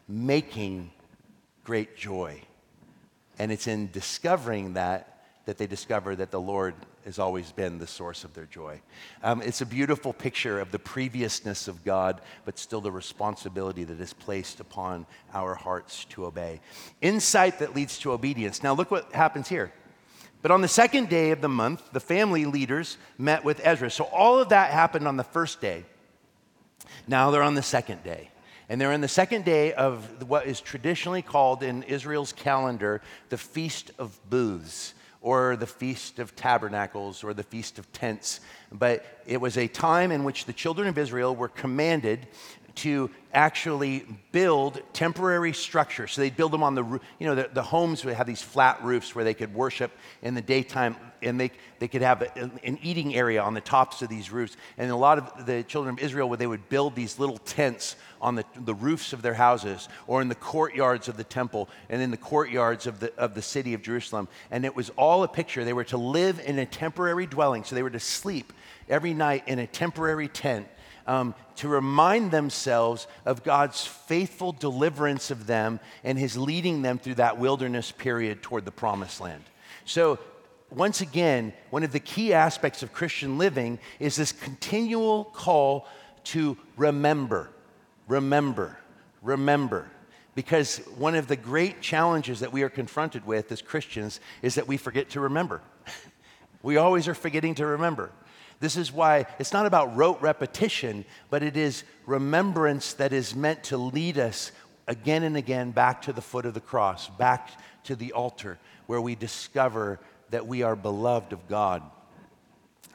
making 0.09 0.91
great 1.65 1.97
joy. 1.97 2.41
And 3.39 3.53
it's 3.53 3.67
in 3.67 3.91
discovering 3.91 4.75
that 4.75 5.07
that 5.47 5.59
they 5.59 5.67
discover 5.67 6.15
that 6.15 6.31
the 6.31 6.41
Lord 6.41 6.75
has 7.05 7.19
always 7.19 7.53
been 7.53 7.79
the 7.79 7.87
source 7.87 8.25
of 8.25 8.35
their 8.35 8.47
joy. 8.47 8.81
Um, 9.23 9.43
it's 9.43 9.61
a 9.61 9.67
beautiful 9.67 10.13
picture 10.13 10.61
of 10.61 10.71
the 10.73 10.79
previousness 10.79 11.69
of 11.69 11.85
God, 11.85 12.21
but 12.45 12.59
still 12.59 12.81
the 12.81 12.93
responsibility 12.93 13.85
that 13.85 14.01
is 14.01 14.13
placed 14.13 14.61
upon 14.61 15.07
our 15.33 15.55
hearts 15.55 16.05
to 16.07 16.27
obey. 16.27 16.61
Insight 17.01 17.59
that 17.61 17.75
leads 17.75 17.99
to 18.01 18.13
obedience. 18.13 18.63
Now, 18.63 18.75
look 18.75 18.91
what 18.91 19.13
happens 19.13 19.49
here. 19.49 19.73
But 20.43 20.51
on 20.51 20.63
the 20.63 20.69
second 20.69 21.09
day 21.09 21.33
of 21.33 21.41
the 21.41 21.49
month, 21.49 21.93
the 21.93 22.01
family 22.01 22.47
leaders 22.47 22.97
met 23.19 23.45
with 23.45 23.61
Ezra. 23.63 23.91
So 23.91 24.05
all 24.05 24.39
of 24.39 24.51
that 24.51 24.71
happened 24.71 25.07
on 25.07 25.17
the 25.17 25.25
first 25.25 25.61
day. 25.61 25.85
Now 27.07 27.31
they're 27.31 27.43
on 27.43 27.55
the 27.55 27.63
second 27.63 28.03
day. 28.03 28.31
And 28.69 28.81
they're 28.81 28.93
in 28.93 29.01
the 29.01 29.09
second 29.09 29.45
day 29.45 29.73
of 29.73 30.29
what 30.29 30.47
is 30.47 30.61
traditionally 30.61 31.23
called 31.23 31.63
in 31.63 31.83
Israel's 31.83 32.33
calendar 32.33 33.03
the 33.29 33.37
Feast 33.37 33.91
of 33.99 34.19
Booths 34.31 34.95
or 35.21 35.57
the 35.57 35.67
Feast 35.67 36.19
of 36.19 36.35
Tabernacles 36.35 37.23
or 37.23 37.35
the 37.35 37.43
Feast 37.43 37.79
of 37.79 37.91
Tents. 37.93 38.41
But 38.73 39.05
it 39.27 39.41
was 39.41 39.59
a 39.59 39.69
time 39.69 40.11
in 40.11 40.25
which 40.25 40.47
the 40.47 40.53
children 40.53 40.89
of 40.89 40.97
Israel 40.97 41.37
were 41.37 41.49
commanded 41.49 42.27
to 42.77 43.11
actually 43.33 44.05
build 44.33 44.81
temporary 44.93 45.53
structures. 45.53 46.13
So 46.13 46.21
they'd 46.21 46.37
build 46.37 46.53
them 46.53 46.63
on 46.63 46.75
the. 46.75 46.85
You 47.19 47.27
know, 47.27 47.35
the, 47.35 47.51
the, 47.53 47.63
homes 47.63 48.05
would 48.05 48.15
have 48.15 48.27
these 48.27 48.43
flat 48.43 48.83
roofs 48.83 49.15
where 49.15 49.25
they 49.25 49.35
could 49.35 49.55
worship 49.55 49.93
in 50.23 50.35
the 50.35 50.43
daytime, 50.43 50.97
and 51.23 51.39
they, 51.39 51.53
they 51.79 51.89
could 51.89 52.03
have 52.03 52.23
a, 52.23 52.51
an 52.65 52.79
eating 52.83 53.15
area 53.15 53.43
on 53.43 53.55
the 53.55 53.61
tops 53.61 54.03
of 54.03 54.09
these 54.09 54.31
roofs. 54.31 54.57
And 54.79 54.91
a 54.91 54.97
lot 54.97 55.19
of 55.19 55.47
the 55.47 55.63
children 55.63 55.95
of 55.95 56.03
Israel, 56.03 56.29
where 56.29 56.39
they 56.39 56.47
would 56.47 56.69
build 56.69 56.95
these 56.97 57.19
little 57.19 57.39
tents 57.39 57.97
on 58.21 58.35
the, 58.35 58.45
the 58.57 58.75
roofs 58.75 59.13
of 59.13 59.23
their 59.23 59.35
houses 59.35 59.89
or 60.07 60.21
in 60.21 60.29
the 60.29 60.35
courtyards 60.35 61.09
of 61.09 61.17
the 61.17 61.25
temple 61.25 61.69
and 61.89 62.03
in 62.03 62.11
the 62.11 62.17
courtyards 62.17 62.87
of 62.87 63.01
the, 63.01 63.15
of 63.17 63.35
the 63.35 63.43
city 63.43 63.75
of 63.75 63.83
Jerusalem. 63.83 64.29
And 64.51 64.65
it 64.65 64.75
was 64.75 64.91
all 64.91 65.23
a 65.23 65.29
picture. 65.29 65.65
They 65.65 65.73
were 65.73 65.85
to 65.85 65.97
live 65.97 66.41
in 66.41 66.59
a 66.59 66.67
temporary 66.67 67.27
dwelling, 67.27 67.65
so 67.65 67.75
they 67.75 67.83
were 67.83 67.91
to 67.91 68.01
sleep 68.01 68.53
every 68.89 69.15
night 69.15 69.45
in 69.47 69.59
a 69.59 69.67
temporary 69.67 70.29
tent 70.29 70.67
um, 71.11 71.35
to 71.57 71.67
remind 71.67 72.31
themselves 72.31 73.09
of 73.27 73.43
God's 73.43 73.85
faithful 73.85 74.53
deliverance 74.53 75.33
of 75.33 75.49
them 75.49 75.81
and 76.05 76.17
his 76.17 76.37
leading 76.37 76.83
them 76.83 77.01
through 77.01 77.17
that 77.17 77.37
wilderness 77.37 77.91
period 77.91 78.43
toward 78.43 78.65
the 78.65 78.71
promised 78.71 79.21
land. 79.21 79.43
So, 79.85 80.21
once 80.71 81.01
again, 81.01 81.53
one 81.71 81.83
of 81.83 81.91
the 81.91 81.99
key 81.99 82.33
aspects 82.33 82.85
of 82.85 82.93
Christian 82.93 83.39
living 83.39 83.81
is 83.99 84.15
this 84.15 84.31
continual 84.31 85.25
call 85.25 85.89
to 86.27 86.57
remember, 86.77 87.51
remember, 88.07 88.79
remember. 89.21 89.91
Because 90.37 90.77
one 90.97 91.17
of 91.17 91.27
the 91.27 91.35
great 91.35 91.81
challenges 91.81 92.39
that 92.39 92.53
we 92.53 92.63
are 92.63 92.69
confronted 92.69 93.27
with 93.27 93.51
as 93.51 93.61
Christians 93.61 94.21
is 94.43 94.55
that 94.55 94.69
we 94.69 94.77
forget 94.77 95.11
to 95.11 95.21
remember. 95.21 95.61
we 96.63 96.77
always 96.77 97.09
are 97.09 97.15
forgetting 97.15 97.57
to 97.57 97.67
remember. 97.67 98.13
This 98.61 98.77
is 98.77 98.93
why 98.93 99.27
it's 99.39 99.53
not 99.53 99.67
about 99.67 99.97
rote 99.97 100.21
repetition, 100.21 101.07
but 101.31 101.43
it 101.43 101.57
is 101.57 101.83
remembrance 102.07 102.93
that 102.95 103.13
is 103.13 103.35
meant 103.35 103.65
to 103.65 103.79
lead 103.79 104.19
us 104.19 104.53
again 104.87 105.23
and 105.23 105.37
again 105.37 105.71
back 105.71 106.03
to 106.03 106.13
the 106.13 106.21
foot 106.21 106.45
of 106.45 106.53
the 106.53 106.61
cross, 106.61 107.09
back 107.09 107.49
to 107.85 107.97
the 107.97 108.13
altar, 108.13 108.59
where 108.87 109.01
we 109.01 109.15
discover 109.15 109.99
that 110.29 110.47
we 110.47 110.63
are 110.63 110.77
beloved 110.77 111.33
of 111.33 111.49
God. 111.49 111.83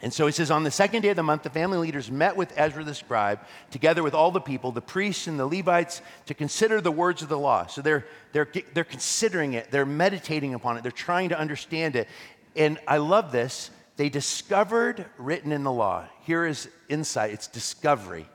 And 0.02 0.14
so 0.14 0.26
he 0.26 0.32
says, 0.32 0.52
on 0.52 0.64
the 0.64 0.72
second 0.72 1.02
day 1.02 1.10
of 1.10 1.16
the 1.16 1.24
month, 1.24 1.44
the 1.44 1.50
family 1.50 1.78
leaders 1.78 2.12
met 2.12 2.36
with 2.36 2.54
Ezra 2.58 2.84
the 2.84 2.94
scribe, 2.94 3.40
together 3.72 4.04
with 4.04 4.14
all 4.14 4.30
the 4.30 4.42
people, 4.42 4.72
the 4.72 4.82
priests 4.82 5.26
and 5.26 5.40
the 5.40 5.48
Levites, 5.48 6.02
to 6.28 6.34
consider 6.34 6.82
the 6.82 6.92
words 6.92 7.22
of 7.22 7.30
the 7.30 7.40
law. 7.40 7.66
So 7.66 7.82
they're, 7.82 8.06
they're, 8.34 8.48
they're 8.74 8.84
considering 8.84 9.54
it, 9.54 9.72
they're 9.72 9.86
meditating 9.86 10.54
upon 10.54 10.78
it, 10.78 10.84
they're 10.84 10.92
trying 10.92 11.30
to 11.30 11.40
understand 11.40 11.96
it. 11.96 12.08
And 12.56 12.78
I 12.88 12.98
love 12.98 13.32
this 13.32 13.72
they 13.98 14.10
discovered 14.10 15.06
written 15.18 15.52
in 15.52 15.64
the 15.64 15.72
law. 15.72 16.06
Here 16.22 16.46
is 16.46 16.70
insight 16.90 17.32
it's 17.32 17.48
discovery. 17.48 18.28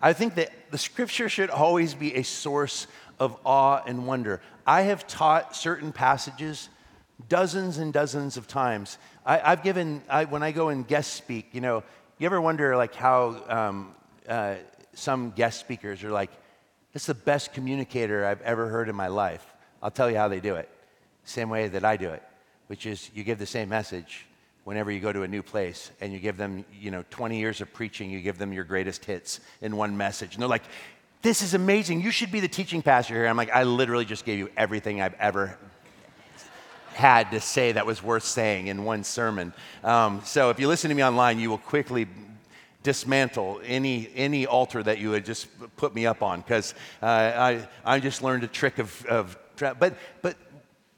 I 0.00 0.12
think 0.12 0.34
that 0.34 0.50
the 0.70 0.78
scripture 0.78 1.28
should 1.28 1.50
always 1.50 1.94
be 1.94 2.14
a 2.14 2.22
source 2.22 2.86
of 3.18 3.36
awe 3.44 3.82
and 3.86 4.06
wonder. 4.06 4.40
I 4.66 4.82
have 4.82 5.06
taught 5.06 5.56
certain 5.56 5.92
passages 5.92 6.68
dozens 7.28 7.78
and 7.78 7.92
dozens 7.92 8.36
of 8.36 8.46
times. 8.48 8.98
I, 9.24 9.38
have 9.38 9.62
given, 9.62 10.02
I, 10.08 10.24
when 10.24 10.42
I 10.42 10.52
go 10.52 10.68
and 10.68 10.86
guest 10.86 11.14
speak, 11.14 11.48
you 11.52 11.60
know, 11.60 11.84
you 12.18 12.26
ever 12.26 12.40
wonder 12.40 12.76
like 12.76 12.94
how 12.94 13.42
um, 13.48 13.94
uh, 14.28 14.56
some 14.94 15.30
guest 15.30 15.60
speakers 15.60 16.02
are 16.04 16.10
like, 16.10 16.30
it's 16.92 17.06
the 17.06 17.14
best 17.14 17.52
communicator 17.52 18.24
I've 18.24 18.42
ever 18.42 18.68
heard 18.68 18.88
in 18.88 18.94
my 18.94 19.08
life. 19.08 19.44
I'll 19.82 19.90
tell 19.90 20.10
you 20.10 20.16
how 20.16 20.28
they 20.28 20.40
do 20.40 20.56
it. 20.56 20.68
Same 21.24 21.48
way 21.48 21.68
that 21.68 21.84
I 21.84 21.96
do 21.96 22.10
it, 22.10 22.22
which 22.66 22.86
is 22.86 23.10
you 23.14 23.24
give 23.24 23.38
the 23.38 23.46
same 23.46 23.68
message 23.68 24.26
whenever 24.64 24.90
you 24.90 25.00
go 25.00 25.12
to 25.12 25.22
a 25.22 25.28
new 25.28 25.42
place 25.42 25.90
and 26.00 26.12
you 26.12 26.18
give 26.18 26.36
them, 26.36 26.64
you 26.72 26.90
know, 26.90 27.04
20 27.10 27.38
years 27.38 27.60
of 27.60 27.72
preaching, 27.72 28.10
you 28.10 28.20
give 28.20 28.38
them 28.38 28.52
your 28.52 28.64
greatest 28.64 29.04
hits 29.04 29.40
in 29.60 29.76
one 29.76 29.96
message. 29.96 30.34
And 30.34 30.42
they're 30.42 30.48
like, 30.48 30.64
this 31.22 31.42
is 31.42 31.54
amazing. 31.54 32.02
You 32.02 32.10
should 32.10 32.32
be 32.32 32.40
the 32.40 32.48
teaching 32.48 32.82
pastor 32.82 33.14
here. 33.14 33.26
I'm 33.26 33.36
like, 33.36 33.50
I 33.50 33.62
literally 33.62 34.04
just 34.04 34.24
gave 34.24 34.38
you 34.38 34.50
everything 34.56 35.00
I've 35.00 35.14
ever 35.14 35.58
had 36.94 37.30
to 37.32 37.40
say 37.40 37.72
that 37.72 37.86
was 37.86 38.02
worth 38.02 38.24
saying 38.24 38.68
in 38.68 38.84
one 38.84 39.04
sermon. 39.04 39.52
Um, 39.82 40.22
so 40.24 40.50
if 40.50 40.60
you 40.60 40.68
listen 40.68 40.90
to 40.90 40.94
me 40.94 41.04
online, 41.04 41.38
you 41.38 41.50
will 41.50 41.58
quickly 41.58 42.06
dismantle 42.82 43.62
any 43.64 44.10
any 44.14 44.46
altar 44.46 44.82
that 44.82 44.98
you 44.98 45.12
had 45.12 45.24
just 45.24 45.48
put 45.76 45.94
me 45.94 46.04
up 46.04 46.22
on 46.22 46.42
because 46.42 46.74
uh, 47.02 47.06
I 47.06 47.68
I 47.82 47.98
just 47.98 48.22
learned 48.22 48.44
a 48.44 48.46
trick 48.46 48.78
of 48.78 49.06
of 49.06 49.38
but 49.56 49.96
but 50.20 50.36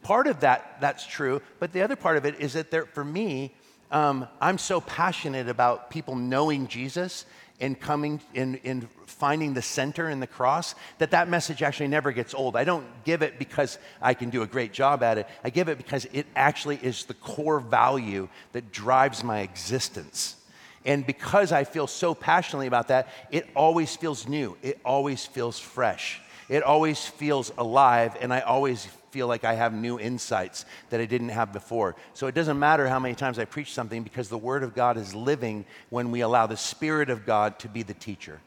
part 0.06 0.28
of 0.28 0.38
that, 0.40 0.76
that's 0.80 1.04
true. 1.04 1.42
But 1.58 1.72
the 1.72 1.82
other 1.82 1.96
part 1.96 2.16
of 2.16 2.24
it 2.24 2.38
is 2.38 2.52
that 2.52 2.70
there, 2.70 2.86
for 2.86 3.04
me, 3.04 3.52
um, 3.90 4.28
I'm 4.40 4.56
so 4.56 4.80
passionate 4.80 5.48
about 5.48 5.90
people 5.90 6.14
knowing 6.14 6.68
Jesus 6.68 7.26
and 7.58 7.78
coming 7.80 8.20
and, 8.32 8.60
and 8.62 8.86
finding 9.06 9.52
the 9.54 9.62
center 9.62 10.08
in 10.08 10.20
the 10.20 10.26
cross 10.28 10.76
that 10.98 11.10
that 11.10 11.28
message 11.28 11.60
actually 11.60 11.88
never 11.88 12.12
gets 12.12 12.34
old. 12.34 12.54
I 12.54 12.62
don't 12.62 12.86
give 13.02 13.22
it 13.22 13.36
because 13.36 13.78
I 14.00 14.14
can 14.14 14.30
do 14.30 14.42
a 14.42 14.46
great 14.46 14.72
job 14.72 15.02
at 15.02 15.18
it. 15.18 15.26
I 15.42 15.50
give 15.50 15.68
it 15.68 15.76
because 15.76 16.04
it 16.12 16.26
actually 16.36 16.78
is 16.82 17.06
the 17.06 17.14
core 17.14 17.58
value 17.58 18.28
that 18.52 18.70
drives 18.70 19.24
my 19.24 19.40
existence. 19.40 20.36
And 20.84 21.04
because 21.04 21.50
I 21.50 21.64
feel 21.64 21.88
so 21.88 22.14
passionately 22.14 22.68
about 22.68 22.88
that, 22.88 23.08
it 23.32 23.48
always 23.56 23.96
feels 23.96 24.28
new. 24.28 24.56
It 24.62 24.78
always 24.84 25.26
feels 25.26 25.58
fresh. 25.58 26.20
It 26.48 26.62
always 26.62 27.04
feels 27.04 27.50
alive, 27.58 28.16
and 28.20 28.32
I 28.32 28.40
always 28.40 28.86
feel 29.16 29.26
like 29.26 29.44
I 29.44 29.54
have 29.54 29.72
new 29.72 29.98
insights 29.98 30.66
that 30.90 31.00
I 31.00 31.06
didn't 31.06 31.30
have 31.30 31.50
before. 31.50 31.96
So 32.12 32.26
it 32.26 32.34
doesn't 32.34 32.58
matter 32.58 32.86
how 32.86 32.98
many 32.98 33.14
times 33.14 33.38
I 33.38 33.46
preach 33.46 33.72
something 33.72 34.02
because 34.02 34.28
the 34.28 34.36
Word 34.36 34.62
of 34.62 34.74
God 34.74 34.98
is 34.98 35.14
living 35.14 35.64
when 35.88 36.10
we 36.10 36.20
allow 36.20 36.46
the 36.46 36.58
Spirit 36.58 37.08
of 37.08 37.24
God 37.24 37.58
to 37.60 37.68
be 37.68 37.82
the 37.82 37.94
teacher. 37.94 38.40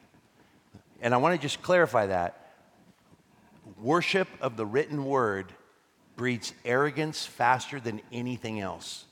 And 1.02 1.12
I 1.12 1.18
want 1.18 1.34
to 1.34 1.42
just 1.42 1.64
clarify 1.64 2.06
that. 2.06 2.52
Worship 3.82 4.28
of 4.42 4.58
the 4.58 4.66
written 4.66 5.06
Word 5.06 5.52
breeds 6.16 6.54
arrogance 6.64 7.26
faster 7.26 7.80
than 7.80 8.00
anything 8.12 8.60
else. 8.60 9.06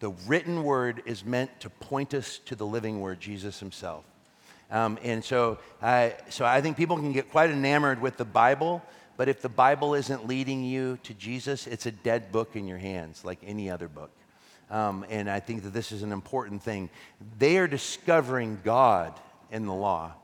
The 0.00 0.10
written 0.26 0.64
Word 0.64 1.04
is 1.06 1.24
meant 1.24 1.60
to 1.60 1.70
point 1.70 2.14
us 2.14 2.38
to 2.46 2.56
the 2.56 2.66
living 2.66 3.00
Word, 3.00 3.20
Jesus 3.20 3.60
Himself. 3.60 4.04
Um, 4.72 4.98
and 5.04 5.24
so, 5.24 5.58
uh, 5.80 6.10
so 6.30 6.44
I 6.44 6.60
think 6.62 6.76
people 6.76 6.96
can 6.96 7.12
get 7.12 7.30
quite 7.30 7.50
enamored 7.50 8.02
with 8.02 8.16
the 8.16 8.24
Bible 8.24 8.82
but 9.18 9.28
if 9.28 9.42
the 9.42 9.48
Bible 9.48 9.94
isn't 9.94 10.28
leading 10.28 10.64
you 10.64 10.96
to 11.02 11.12
Jesus, 11.12 11.66
it's 11.66 11.86
a 11.86 11.90
dead 11.90 12.30
book 12.30 12.54
in 12.54 12.68
your 12.68 12.78
hands, 12.78 13.24
like 13.24 13.40
any 13.44 13.68
other 13.68 13.88
book. 13.88 14.12
Um, 14.70 15.04
and 15.10 15.28
I 15.28 15.40
think 15.40 15.64
that 15.64 15.72
this 15.72 15.90
is 15.90 16.04
an 16.04 16.12
important 16.12 16.62
thing. 16.62 16.88
They 17.36 17.58
are 17.58 17.66
discovering 17.66 18.60
God 18.64 19.18
in 19.50 19.66
the 19.66 19.74
law. 19.74 20.14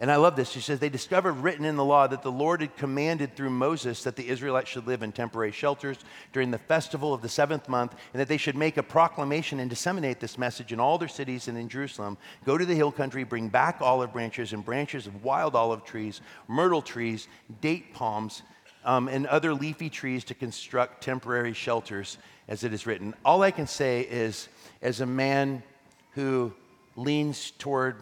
And 0.00 0.12
I 0.12 0.16
love 0.16 0.36
this. 0.36 0.50
She 0.50 0.60
says, 0.60 0.78
They 0.78 0.88
discovered 0.88 1.32
written 1.32 1.64
in 1.64 1.74
the 1.74 1.84
law 1.84 2.06
that 2.06 2.22
the 2.22 2.30
Lord 2.30 2.60
had 2.60 2.76
commanded 2.76 3.34
through 3.34 3.50
Moses 3.50 4.04
that 4.04 4.14
the 4.14 4.28
Israelites 4.28 4.70
should 4.70 4.86
live 4.86 5.02
in 5.02 5.10
temporary 5.10 5.50
shelters 5.50 5.98
during 6.32 6.52
the 6.52 6.58
festival 6.58 7.12
of 7.12 7.20
the 7.20 7.28
seventh 7.28 7.68
month, 7.68 7.96
and 8.12 8.20
that 8.20 8.28
they 8.28 8.36
should 8.36 8.54
make 8.54 8.76
a 8.76 8.82
proclamation 8.82 9.58
and 9.58 9.68
disseminate 9.68 10.20
this 10.20 10.38
message 10.38 10.72
in 10.72 10.78
all 10.78 10.98
their 10.98 11.08
cities 11.08 11.48
and 11.48 11.58
in 11.58 11.68
Jerusalem. 11.68 12.16
Go 12.44 12.56
to 12.56 12.64
the 12.64 12.76
hill 12.76 12.92
country, 12.92 13.24
bring 13.24 13.48
back 13.48 13.78
olive 13.80 14.12
branches 14.12 14.52
and 14.52 14.64
branches 14.64 15.08
of 15.08 15.24
wild 15.24 15.56
olive 15.56 15.84
trees, 15.84 16.20
myrtle 16.46 16.82
trees, 16.82 17.26
date 17.60 17.92
palms, 17.92 18.42
um, 18.84 19.08
and 19.08 19.26
other 19.26 19.52
leafy 19.52 19.90
trees 19.90 20.22
to 20.24 20.34
construct 20.34 21.02
temporary 21.02 21.52
shelters, 21.52 22.18
as 22.46 22.62
it 22.62 22.72
is 22.72 22.86
written. 22.86 23.14
All 23.24 23.42
I 23.42 23.50
can 23.50 23.66
say 23.66 24.02
is, 24.02 24.48
as 24.80 25.00
a 25.00 25.06
man 25.06 25.64
who 26.12 26.52
leans 26.94 27.50
toward 27.52 27.96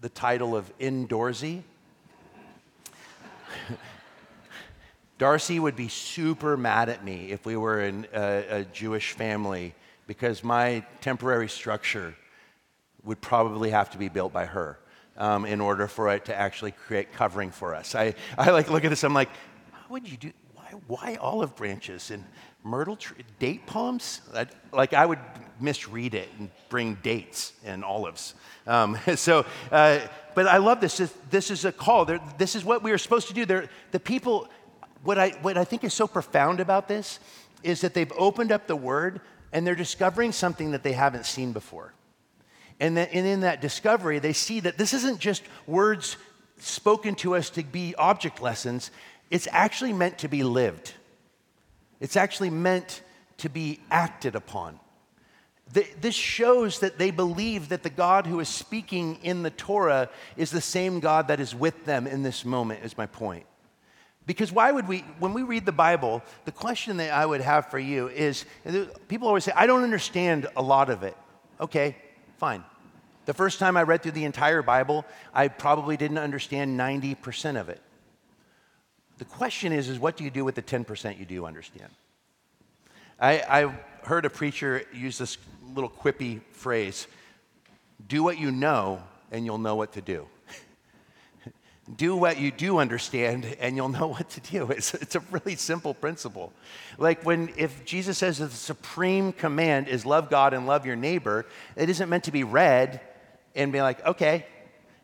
the 0.00 0.08
title 0.08 0.54
of 0.56 0.76
indoorsy. 0.78 1.62
Darcy 5.18 5.58
would 5.58 5.74
be 5.74 5.88
super 5.88 6.56
mad 6.56 6.88
at 6.88 7.04
me 7.04 7.32
if 7.32 7.44
we 7.44 7.56
were 7.56 7.80
in 7.80 8.06
a, 8.14 8.60
a, 8.60 8.64
Jewish 8.64 9.12
family 9.12 9.74
because 10.06 10.44
my 10.44 10.84
temporary 11.00 11.48
structure 11.48 12.14
would 13.02 13.20
probably 13.20 13.70
have 13.70 13.90
to 13.90 13.98
be 13.98 14.08
built 14.08 14.32
by 14.32 14.46
her 14.46 14.78
um, 15.16 15.44
in 15.44 15.60
order 15.60 15.88
for 15.88 16.14
it 16.14 16.24
to 16.26 16.34
actually 16.34 16.70
create 16.70 17.12
covering 17.12 17.50
for 17.50 17.74
us. 17.74 17.96
I, 17.96 18.14
I 18.36 18.50
like 18.50 18.70
look 18.70 18.84
at 18.84 18.90
this, 18.90 19.02
I'm 19.02 19.14
like, 19.14 19.30
how 19.72 19.86
would 19.90 20.08
you 20.08 20.16
do, 20.16 20.32
why, 20.54 20.72
why 20.86 21.18
olive 21.20 21.56
branches 21.56 22.12
and 22.12 22.24
myrtle 22.64 22.96
tree, 22.96 23.24
date 23.38 23.66
palms? 23.66 24.20
I, 24.34 24.46
like 24.72 24.92
I 24.92 25.06
would 25.06 25.18
misread 25.60 26.14
it 26.14 26.28
and 26.38 26.50
bring 26.68 26.94
dates 27.02 27.52
and 27.64 27.84
olives. 27.84 28.34
Um, 28.66 28.98
so, 29.16 29.44
uh, 29.72 30.00
but 30.34 30.46
I 30.46 30.58
love 30.58 30.80
this. 30.80 30.98
This 31.30 31.50
is 31.50 31.64
a 31.64 31.72
call. 31.72 32.04
They're, 32.04 32.20
this 32.38 32.54
is 32.54 32.64
what 32.64 32.82
we 32.82 32.92
are 32.92 32.98
supposed 32.98 33.28
to 33.28 33.34
do. 33.34 33.44
They're, 33.44 33.68
the 33.90 34.00
people, 34.00 34.48
what 35.02 35.18
I, 35.18 35.30
what 35.42 35.58
I 35.58 35.64
think 35.64 35.84
is 35.84 35.94
so 35.94 36.06
profound 36.06 36.60
about 36.60 36.88
this 36.88 37.18
is 37.62 37.80
that 37.80 37.94
they've 37.94 38.12
opened 38.16 38.52
up 38.52 38.66
the 38.66 38.76
word 38.76 39.20
and 39.52 39.66
they're 39.66 39.74
discovering 39.74 40.32
something 40.32 40.72
that 40.72 40.82
they 40.82 40.92
haven't 40.92 41.26
seen 41.26 41.52
before. 41.52 41.92
And, 42.80 42.96
that, 42.96 43.10
and 43.12 43.26
in 43.26 43.40
that 43.40 43.60
discovery, 43.60 44.18
they 44.18 44.32
see 44.32 44.60
that 44.60 44.78
this 44.78 44.94
isn't 44.94 45.18
just 45.18 45.42
words 45.66 46.16
spoken 46.58 47.14
to 47.16 47.34
us 47.34 47.50
to 47.50 47.62
be 47.62 47.94
object 47.96 48.40
lessons, 48.40 48.90
it's 49.30 49.48
actually 49.50 49.92
meant 49.92 50.18
to 50.18 50.28
be 50.28 50.42
lived. 50.42 50.94
It's 52.00 52.16
actually 52.16 52.50
meant 52.50 53.02
to 53.38 53.48
be 53.48 53.80
acted 53.90 54.34
upon. 54.34 54.80
this 55.72 56.14
shows 56.14 56.80
that 56.80 56.98
they 56.98 57.10
believe 57.10 57.68
that 57.68 57.82
the 57.82 57.90
God 57.90 58.26
who 58.26 58.40
is 58.40 58.48
speaking 58.48 59.18
in 59.22 59.42
the 59.42 59.50
Torah 59.50 60.08
is 60.36 60.50
the 60.50 60.60
same 60.60 60.98
God 60.98 61.28
that 61.28 61.40
is 61.40 61.54
with 61.54 61.84
them 61.84 62.06
in 62.06 62.22
this 62.22 62.44
moment, 62.44 62.84
is 62.84 62.96
my 62.96 63.06
point. 63.06 63.44
Because 64.24 64.52
why 64.52 64.70
would 64.70 64.88
we, 64.88 64.98
when 65.18 65.32
we 65.32 65.42
read 65.42 65.64
the 65.64 65.72
Bible, 65.72 66.22
the 66.44 66.52
question 66.52 66.98
that 66.98 67.12
I 67.12 67.24
would 67.24 67.40
have 67.40 67.70
for 67.70 67.78
you 67.78 68.08
is 68.08 68.44
people 69.08 69.26
always 69.26 69.44
say, 69.44 69.52
I 69.56 69.66
don't 69.66 69.84
understand 69.84 70.46
a 70.56 70.62
lot 70.62 70.90
of 70.90 71.02
it. 71.02 71.16
Okay, 71.60 71.96
fine. 72.36 72.64
The 73.24 73.34
first 73.34 73.58
time 73.58 73.76
I 73.76 73.82
read 73.82 74.02
through 74.02 74.12
the 74.12 74.24
entire 74.24 74.62
Bible, 74.62 75.04
I 75.34 75.48
probably 75.48 75.96
didn't 75.96 76.18
understand 76.18 76.78
90% 76.78 77.60
of 77.60 77.68
it. 77.68 77.80
The 79.18 79.24
question 79.24 79.72
is, 79.72 79.88
is 79.88 79.98
what 79.98 80.16
do 80.16 80.24
you 80.24 80.30
do 80.30 80.44
with 80.44 80.54
the 80.54 80.62
10% 80.62 81.18
you 81.18 81.24
do 81.24 81.44
understand? 81.44 81.90
I, 83.20 83.40
I 83.40 83.74
heard 84.04 84.24
a 84.24 84.30
preacher 84.30 84.84
use 84.92 85.18
this 85.18 85.38
little 85.74 85.90
quippy 85.90 86.40
phrase 86.52 87.06
do 88.06 88.22
what 88.22 88.38
you 88.38 88.52
know, 88.52 89.02
and 89.32 89.44
you'll 89.44 89.58
know 89.58 89.74
what 89.74 89.92
to 89.94 90.00
do. 90.00 90.26
do 91.96 92.16
what 92.16 92.38
you 92.38 92.52
do 92.52 92.78
understand, 92.78 93.44
and 93.58 93.74
you'll 93.74 93.88
know 93.88 94.06
what 94.06 94.30
to 94.30 94.40
do. 94.40 94.70
It's, 94.70 94.94
it's 94.94 95.16
a 95.16 95.20
really 95.32 95.56
simple 95.56 95.94
principle. 95.94 96.52
Like 96.96 97.26
when, 97.26 97.50
if 97.56 97.84
Jesus 97.84 98.16
says 98.16 98.38
that 98.38 98.50
the 98.50 98.56
supreme 98.56 99.32
command 99.32 99.88
is 99.88 100.06
love 100.06 100.30
God 100.30 100.54
and 100.54 100.64
love 100.64 100.86
your 100.86 100.94
neighbor, 100.94 101.44
it 101.74 101.90
isn't 101.90 102.08
meant 102.08 102.24
to 102.24 102.32
be 102.32 102.44
read 102.44 103.00
and 103.56 103.72
be 103.72 103.82
like, 103.82 104.06
okay, 104.06 104.46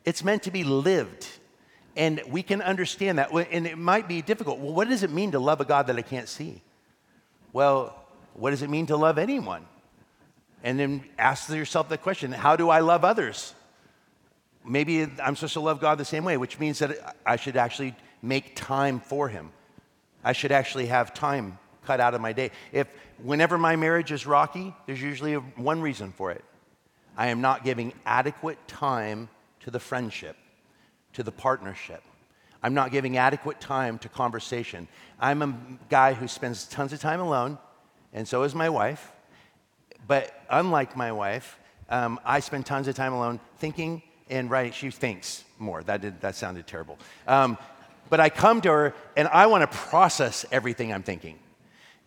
it's 0.04 0.22
meant 0.22 0.44
to 0.44 0.52
be 0.52 0.62
lived. 0.62 1.26
And 1.96 2.22
we 2.28 2.42
can 2.42 2.60
understand 2.60 3.18
that. 3.18 3.32
And 3.32 3.66
it 3.66 3.78
might 3.78 4.08
be 4.08 4.22
difficult. 4.22 4.58
Well, 4.58 4.72
what 4.72 4.88
does 4.88 5.02
it 5.02 5.10
mean 5.10 5.32
to 5.32 5.38
love 5.38 5.60
a 5.60 5.64
God 5.64 5.86
that 5.86 5.96
I 5.96 6.02
can't 6.02 6.28
see? 6.28 6.60
Well, 7.52 7.94
what 8.34 8.50
does 8.50 8.62
it 8.62 8.70
mean 8.70 8.86
to 8.86 8.96
love 8.96 9.18
anyone? 9.18 9.64
And 10.62 10.78
then 10.78 11.04
ask 11.18 11.48
yourself 11.50 11.88
the 11.88 11.98
question 11.98 12.32
how 12.32 12.56
do 12.56 12.70
I 12.70 12.80
love 12.80 13.04
others? 13.04 13.54
Maybe 14.66 15.02
I'm 15.02 15.36
supposed 15.36 15.52
to 15.54 15.60
love 15.60 15.80
God 15.80 15.98
the 15.98 16.04
same 16.04 16.24
way, 16.24 16.36
which 16.36 16.58
means 16.58 16.78
that 16.78 17.16
I 17.24 17.36
should 17.36 17.56
actually 17.56 17.94
make 18.22 18.56
time 18.56 18.98
for 18.98 19.28
Him. 19.28 19.50
I 20.24 20.32
should 20.32 20.52
actually 20.52 20.86
have 20.86 21.12
time 21.12 21.58
cut 21.84 22.00
out 22.00 22.14
of 22.14 22.20
my 22.22 22.32
day. 22.32 22.50
If 22.72 22.88
whenever 23.22 23.58
my 23.58 23.76
marriage 23.76 24.10
is 24.10 24.26
rocky, 24.26 24.74
there's 24.86 25.02
usually 25.02 25.34
one 25.34 25.82
reason 25.82 26.12
for 26.12 26.32
it. 26.32 26.42
I 27.16 27.28
am 27.28 27.40
not 27.40 27.62
giving 27.62 27.92
adequate 28.04 28.58
time 28.66 29.28
to 29.60 29.70
the 29.70 29.78
friendship, 29.78 30.36
to 31.14 31.22
the 31.22 31.32
partnership. 31.32 32.02
I'm 32.62 32.74
not 32.74 32.92
giving 32.92 33.16
adequate 33.16 33.60
time 33.60 33.98
to 33.98 34.08
conversation. 34.08 34.88
I'm 35.20 35.42
a 35.42 35.54
guy 35.90 36.14
who 36.14 36.28
spends 36.28 36.66
tons 36.66 36.92
of 36.92 37.00
time 37.00 37.20
alone, 37.20 37.58
and 38.12 38.26
so 38.26 38.42
is 38.42 38.54
my 38.54 38.68
wife. 38.68 39.12
But 40.06 40.32
unlike 40.50 40.96
my 40.96 41.12
wife, 41.12 41.58
um, 41.88 42.20
I 42.24 42.40
spend 42.40 42.66
tons 42.66 42.88
of 42.88 42.94
time 42.94 43.12
alone 43.12 43.40
thinking 43.58 44.02
and 44.30 44.50
writing. 44.50 44.72
She 44.72 44.90
thinks 44.90 45.44
more. 45.58 45.82
That, 45.82 46.00
did, 46.00 46.20
that 46.20 46.36
sounded 46.36 46.66
terrible. 46.66 46.98
Um, 47.26 47.58
but 48.10 48.20
I 48.20 48.28
come 48.28 48.60
to 48.62 48.70
her 48.70 48.94
and 49.16 49.28
I 49.28 49.46
want 49.46 49.70
to 49.70 49.76
process 49.76 50.44
everything 50.50 50.92
I'm 50.92 51.02
thinking. 51.02 51.38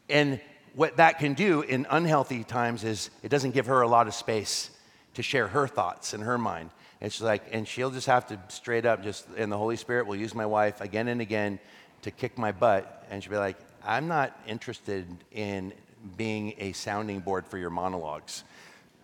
And 0.09 0.39
what 0.73 0.97
that 0.97 1.19
can 1.19 1.33
do 1.33 1.61
in 1.61 1.87
unhealthy 1.89 2.43
times 2.43 2.83
is 2.83 3.09
it 3.23 3.29
doesn't 3.29 3.51
give 3.51 3.65
her 3.67 3.81
a 3.81 3.87
lot 3.87 4.07
of 4.07 4.13
space 4.13 4.69
to 5.17 5.23
share 5.23 5.47
her 5.47 5.67
thoughts 5.67 6.13
in 6.13 6.21
her 6.21 6.37
mind. 6.37 6.69
And 7.01 7.11
she's 7.11 7.23
like, 7.23 7.41
and 7.51 7.67
she'll 7.67 7.89
just 7.89 8.05
have 8.05 8.27
to 8.27 8.39
straight 8.49 8.85
up 8.85 9.03
just, 9.03 9.25
and 9.35 9.51
the 9.51 9.57
Holy 9.57 9.75
Spirit 9.75 10.05
will 10.05 10.15
use 10.15 10.35
my 10.35 10.45
wife 10.45 10.79
again 10.79 11.07
and 11.07 11.21
again 11.21 11.59
to 12.03 12.11
kick 12.11 12.37
my 12.37 12.51
butt. 12.51 13.07
And 13.09 13.23
she'll 13.23 13.31
be 13.31 13.37
like, 13.37 13.57
I'm 13.83 14.07
not 14.07 14.39
interested 14.45 15.07
in 15.31 15.73
being 16.17 16.53
a 16.59 16.71
sounding 16.73 17.19
board 17.19 17.47
for 17.47 17.57
your 17.57 17.71
monologues. 17.71 18.43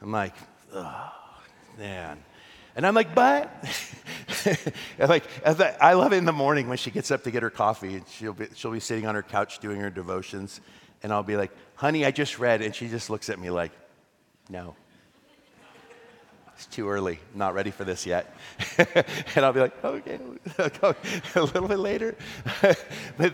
I'm 0.04 0.12
like, 0.12 0.36
oh, 0.76 1.12
man. 1.80 2.24
And 2.76 2.86
I'm 2.86 2.94
like, 2.94 3.16
but, 3.16 3.52
like, 5.00 5.24
I 5.82 5.94
love 5.94 6.14
it 6.14 6.18
in 6.18 6.26
the 6.26 6.32
morning 6.32 6.70
when 6.70 6.78
she 6.78 6.92
gets 6.92 7.10
up 7.10 7.24
to 7.24 7.32
get 7.32 7.42
her 7.42 7.50
coffee 7.50 7.96
and 7.96 8.08
she'll 8.08 8.34
be, 8.34 8.50
she'll 8.54 8.72
be 8.72 8.80
sitting 8.80 9.08
on 9.08 9.16
her 9.16 9.24
couch 9.24 9.58
doing 9.58 9.80
her 9.80 9.90
devotions. 9.90 10.62
And 11.02 11.12
I'll 11.12 11.24
be 11.24 11.38
like, 11.38 11.52
honey, 11.74 12.06
I 12.06 12.12
just 12.12 12.38
read. 12.38 12.62
And 12.62 12.76
she 12.76 12.88
just 12.88 13.10
looks 13.10 13.32
at 13.32 13.40
me 13.40 13.50
like, 13.50 13.72
no. 14.48 14.76
It's 16.64 16.74
too 16.74 16.90
early. 16.90 17.20
I'm 17.34 17.40
not 17.40 17.54
ready 17.54 17.72
for 17.72 17.84
this 17.84 18.06
yet. 18.06 18.34
and 18.78 19.44
I'll 19.44 19.52
be 19.52 19.60
like, 19.60 19.84
okay, 19.84 20.18
a 20.58 20.96
little 21.36 21.68
bit 21.68 21.80
later. 21.80 22.16
but 23.18 23.34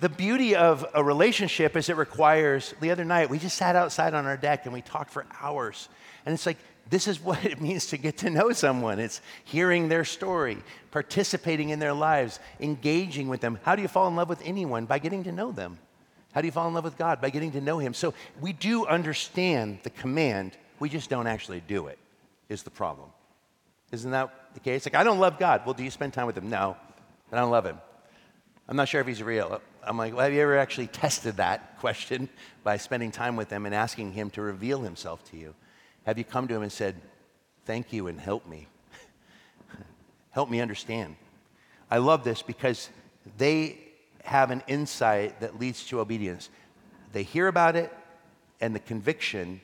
the 0.00 0.10
beauty 0.10 0.54
of 0.54 0.84
a 0.92 1.02
relationship 1.02 1.78
is 1.78 1.88
it 1.88 1.96
requires, 1.96 2.74
the 2.82 2.90
other 2.90 3.06
night, 3.06 3.30
we 3.30 3.38
just 3.38 3.56
sat 3.56 3.74
outside 3.74 4.12
on 4.12 4.26
our 4.26 4.36
deck 4.36 4.66
and 4.66 4.74
we 4.74 4.82
talked 4.82 5.10
for 5.10 5.24
hours. 5.40 5.88
And 6.26 6.34
it's 6.34 6.44
like, 6.44 6.58
this 6.90 7.08
is 7.08 7.24
what 7.24 7.42
it 7.42 7.58
means 7.58 7.86
to 7.86 7.96
get 7.96 8.18
to 8.18 8.28
know 8.28 8.52
someone. 8.52 8.98
It's 8.98 9.22
hearing 9.44 9.88
their 9.88 10.04
story, 10.04 10.58
participating 10.90 11.70
in 11.70 11.78
their 11.78 11.94
lives, 11.94 12.38
engaging 12.60 13.28
with 13.28 13.40
them. 13.40 13.58
How 13.62 13.76
do 13.76 13.82
you 13.82 13.88
fall 13.88 14.08
in 14.08 14.16
love 14.16 14.28
with 14.28 14.42
anyone? 14.44 14.84
By 14.84 14.98
getting 14.98 15.24
to 15.24 15.32
know 15.32 15.52
them. 15.52 15.78
How 16.34 16.42
do 16.42 16.46
you 16.46 16.52
fall 16.52 16.68
in 16.68 16.74
love 16.74 16.84
with 16.84 16.98
God? 16.98 17.22
By 17.22 17.30
getting 17.30 17.52
to 17.52 17.62
know 17.62 17.78
Him. 17.78 17.94
So 17.94 18.12
we 18.42 18.52
do 18.52 18.84
understand 18.84 19.78
the 19.84 19.90
command, 19.90 20.52
we 20.78 20.90
just 20.90 21.08
don't 21.08 21.26
actually 21.26 21.62
do 21.66 21.86
it, 21.86 21.98
is 22.48 22.62
the 22.62 22.70
problem. 22.70 23.10
Isn't 23.92 24.10
that 24.10 24.30
the 24.54 24.60
case? 24.60 24.86
Like, 24.86 24.94
I 24.94 25.04
don't 25.04 25.18
love 25.18 25.38
God. 25.38 25.62
Well, 25.64 25.74
do 25.74 25.84
you 25.84 25.90
spend 25.90 26.12
time 26.12 26.26
with 26.26 26.36
Him? 26.36 26.50
No, 26.50 26.76
I 27.32 27.36
don't 27.36 27.50
love 27.50 27.64
Him. 27.64 27.78
I'm 28.68 28.76
not 28.76 28.88
sure 28.88 29.00
if 29.00 29.06
He's 29.06 29.22
real. 29.22 29.60
I'm 29.88 29.96
like, 29.96 30.14
well, 30.14 30.24
have 30.24 30.34
you 30.34 30.42
ever 30.42 30.58
actually 30.58 30.88
tested 30.88 31.38
that 31.38 31.78
question 31.80 32.28
by 32.62 32.76
spending 32.76 33.10
time 33.10 33.36
with 33.36 33.50
him 33.50 33.64
and 33.64 33.74
asking 33.74 34.12
him 34.12 34.28
to 34.30 34.42
reveal 34.42 34.82
himself 34.82 35.24
to 35.30 35.38
you? 35.38 35.54
Have 36.04 36.18
you 36.18 36.24
come 36.24 36.46
to 36.48 36.54
him 36.54 36.62
and 36.62 36.70
said, 36.70 36.96
thank 37.64 37.92
you 37.92 38.06
and 38.08 38.20
help 38.20 38.46
me? 38.46 38.66
help 40.30 40.50
me 40.50 40.60
understand. 40.60 41.16
I 41.90 41.98
love 41.98 42.22
this 42.22 42.42
because 42.42 42.90
they 43.38 43.78
have 44.24 44.50
an 44.50 44.62
insight 44.66 45.40
that 45.40 45.58
leads 45.58 45.86
to 45.86 46.00
obedience. 46.00 46.50
They 47.12 47.22
hear 47.22 47.48
about 47.48 47.76
it, 47.76 47.90
and 48.60 48.74
the 48.74 48.80
conviction 48.80 49.62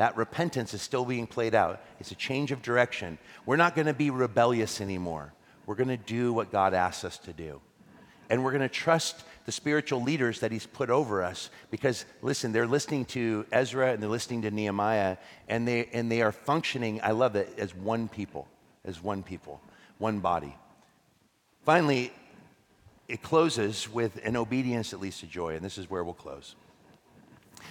that 0.00 0.16
repentance 0.16 0.72
is 0.72 0.80
still 0.80 1.04
being 1.04 1.26
played 1.26 1.54
out. 1.54 1.82
It's 2.00 2.10
a 2.10 2.14
change 2.14 2.52
of 2.52 2.62
direction. 2.62 3.18
We're 3.44 3.56
not 3.56 3.74
going 3.74 3.86
to 3.86 3.92
be 3.92 4.08
rebellious 4.08 4.80
anymore. 4.80 5.34
We're 5.66 5.74
going 5.74 5.88
to 5.88 5.98
do 5.98 6.32
what 6.32 6.50
God 6.50 6.72
asks 6.72 7.04
us 7.04 7.18
to 7.18 7.34
do. 7.34 7.60
And 8.30 8.42
we're 8.42 8.52
going 8.52 8.62
to 8.62 8.68
trust 8.70 9.24
the 9.44 9.52
spiritual 9.52 10.02
leaders 10.02 10.40
that 10.40 10.52
he's 10.52 10.64
put 10.64 10.88
over 10.88 11.22
us 11.22 11.50
because 11.70 12.06
listen 12.22 12.50
they're 12.50 12.66
listening 12.66 13.04
to 13.06 13.44
ezra 13.52 13.92
and 13.92 14.02
they're 14.02 14.08
listening 14.08 14.40
to 14.42 14.50
nehemiah 14.50 15.18
and 15.48 15.68
they 15.68 15.86
and 15.92 16.10
they 16.10 16.22
are 16.22 16.30
functioning 16.30 17.00
i 17.02 17.10
love 17.10 17.36
it 17.36 17.52
as 17.58 17.74
one 17.74 18.06
people 18.06 18.46
as 18.84 19.02
one 19.02 19.22
people 19.22 19.60
one 19.98 20.20
body 20.20 20.54
finally 21.64 22.12
it 23.08 23.22
closes 23.22 23.88
with 23.90 24.20
an 24.24 24.36
obedience 24.36 24.92
that 24.92 25.00
leads 25.00 25.18
to 25.18 25.26
joy 25.26 25.56
and 25.56 25.64
this 25.64 25.78
is 25.78 25.90
where 25.90 26.04
we'll 26.04 26.14
close 26.14 26.54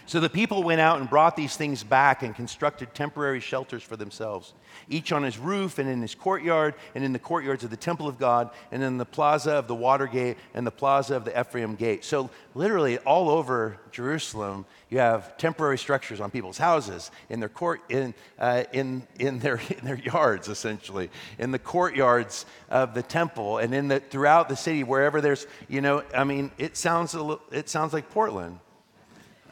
so 0.05 0.19
the 0.19 0.29
people 0.29 0.63
went 0.63 0.81
out 0.81 0.99
and 0.99 1.09
brought 1.09 1.35
these 1.35 1.55
things 1.55 1.83
back 1.83 2.23
and 2.23 2.35
constructed 2.35 2.93
temporary 2.93 3.39
shelters 3.39 3.83
for 3.83 3.95
themselves, 3.95 4.53
each 4.89 5.11
on 5.11 5.23
his 5.23 5.37
roof 5.37 5.79
and 5.79 5.89
in 5.89 6.01
his 6.01 6.15
courtyard 6.15 6.75
and 6.95 7.03
in 7.03 7.13
the 7.13 7.19
courtyards 7.19 7.63
of 7.63 7.69
the 7.69 7.77
temple 7.77 8.07
of 8.07 8.17
God 8.17 8.49
and 8.71 8.83
in 8.83 8.97
the 8.97 9.05
plaza 9.05 9.51
of 9.51 9.67
the 9.67 9.75
water 9.75 10.07
gate 10.07 10.37
and 10.53 10.65
the 10.65 10.71
plaza 10.71 11.15
of 11.15 11.25
the 11.25 11.39
Ephraim 11.39 11.75
gate. 11.75 12.03
So 12.03 12.29
literally 12.55 12.97
all 12.99 13.29
over 13.29 13.77
Jerusalem, 13.91 14.65
you 14.89 14.97
have 14.97 15.37
temporary 15.37 15.77
structures 15.77 16.19
on 16.19 16.31
people's 16.31 16.57
houses, 16.57 17.11
in 17.29 17.39
their 17.39 17.49
court, 17.49 17.81
in, 17.89 18.13
uh, 18.39 18.63
in, 18.73 19.03
in, 19.19 19.39
their, 19.39 19.61
in 19.77 19.85
their 19.85 19.97
yards, 19.97 20.47
essentially, 20.47 21.09
in 21.37 21.51
the 21.51 21.59
courtyards 21.59 22.45
of 22.69 22.93
the 22.93 23.03
temple, 23.03 23.57
and 23.59 23.73
in 23.73 23.87
the, 23.87 23.99
throughout 23.99 24.49
the 24.49 24.55
city, 24.55 24.83
wherever 24.83 25.21
there's, 25.21 25.45
you 25.67 25.81
know, 25.81 26.03
I 26.15 26.23
mean, 26.23 26.51
it 26.57 26.77
sounds, 26.77 27.13
a 27.13 27.21
little, 27.21 27.41
it 27.51 27.69
sounds 27.69 27.93
like 27.93 28.09
Portland. 28.09 28.59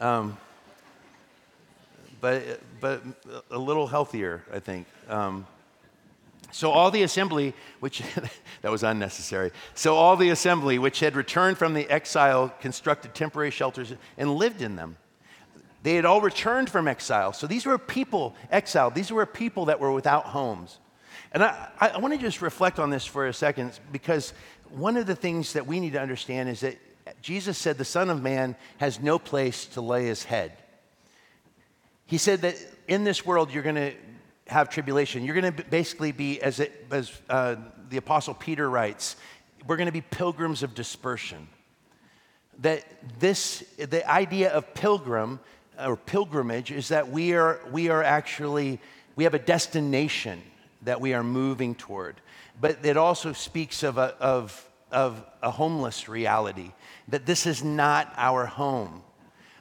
Um, 0.00 0.36
but, 2.20 2.60
but 2.80 3.02
a 3.50 3.58
little 3.58 3.86
healthier, 3.86 4.44
I 4.52 4.58
think. 4.58 4.86
Um, 5.08 5.46
so 6.50 6.70
all 6.70 6.90
the 6.90 7.02
assembly, 7.02 7.54
which 7.80 8.02
that 8.62 8.70
was 8.70 8.82
unnecessary. 8.82 9.52
So 9.74 9.94
all 9.94 10.16
the 10.16 10.30
assembly, 10.30 10.78
which 10.78 11.00
had 11.00 11.14
returned 11.14 11.58
from 11.58 11.74
the 11.74 11.88
exile, 11.90 12.52
constructed 12.60 13.14
temporary 13.14 13.50
shelters 13.50 13.92
and 14.16 14.34
lived 14.34 14.62
in 14.62 14.76
them. 14.76 14.96
They 15.82 15.94
had 15.94 16.04
all 16.04 16.20
returned 16.20 16.70
from 16.70 16.88
exile. 16.88 17.32
So 17.32 17.46
these 17.46 17.64
were 17.64 17.78
people 17.78 18.34
exiled. 18.50 18.94
These 18.94 19.12
were 19.12 19.24
people 19.26 19.66
that 19.66 19.78
were 19.78 19.92
without 19.92 20.24
homes. 20.24 20.78
And 21.32 21.42
I, 21.44 21.68
I 21.80 21.98
want 21.98 22.14
to 22.14 22.20
just 22.20 22.42
reflect 22.42 22.78
on 22.78 22.90
this 22.90 23.04
for 23.04 23.26
a 23.26 23.32
second 23.32 23.78
because 23.92 24.32
one 24.70 24.96
of 24.96 25.06
the 25.06 25.14
things 25.14 25.52
that 25.52 25.66
we 25.66 25.78
need 25.78 25.92
to 25.92 26.00
understand 26.00 26.48
is 26.48 26.60
that 26.60 26.76
Jesus 27.22 27.58
said 27.58 27.78
the 27.78 27.84
Son 27.84 28.10
of 28.10 28.22
Man 28.22 28.56
has 28.78 29.00
no 29.00 29.18
place 29.18 29.66
to 29.66 29.80
lay 29.80 30.04
his 30.06 30.24
head. 30.24 30.52
He 32.06 32.18
said 32.18 32.42
that 32.42 32.56
in 32.86 33.04
this 33.04 33.24
world 33.26 33.50
you're 33.52 33.62
going 33.62 33.74
to 33.74 33.92
have 34.46 34.70
tribulation. 34.70 35.24
You're 35.24 35.38
going 35.40 35.52
to 35.52 35.64
basically 35.64 36.12
be, 36.12 36.40
as, 36.40 36.60
it, 36.60 36.86
as 36.90 37.12
uh, 37.28 37.56
the 37.90 37.98
Apostle 37.98 38.34
Peter 38.34 38.68
writes, 38.68 39.16
we're 39.66 39.76
going 39.76 39.86
to 39.86 39.92
be 39.92 40.00
pilgrims 40.00 40.62
of 40.62 40.74
dispersion. 40.74 41.48
That 42.60 42.84
this, 43.20 43.62
the 43.76 44.08
idea 44.10 44.50
of 44.50 44.74
pilgrim 44.74 45.40
or 45.78 45.96
pilgrimage 45.96 46.72
is 46.72 46.88
that 46.88 47.10
we 47.10 47.34
are, 47.34 47.60
we 47.70 47.88
are 47.88 48.02
actually, 48.02 48.80
we 49.16 49.24
have 49.24 49.34
a 49.34 49.38
destination 49.38 50.42
that 50.82 51.00
we 51.00 51.14
are 51.14 51.22
moving 51.22 51.74
toward. 51.74 52.16
But 52.60 52.84
it 52.84 52.96
also 52.96 53.32
speaks 53.32 53.82
of 53.82 53.98
a, 53.98 54.16
of, 54.18 54.67
of 54.90 55.24
a 55.42 55.50
homeless 55.50 56.08
reality, 56.08 56.72
that 57.08 57.26
this 57.26 57.46
is 57.46 57.62
not 57.62 58.12
our 58.16 58.46
home, 58.46 59.02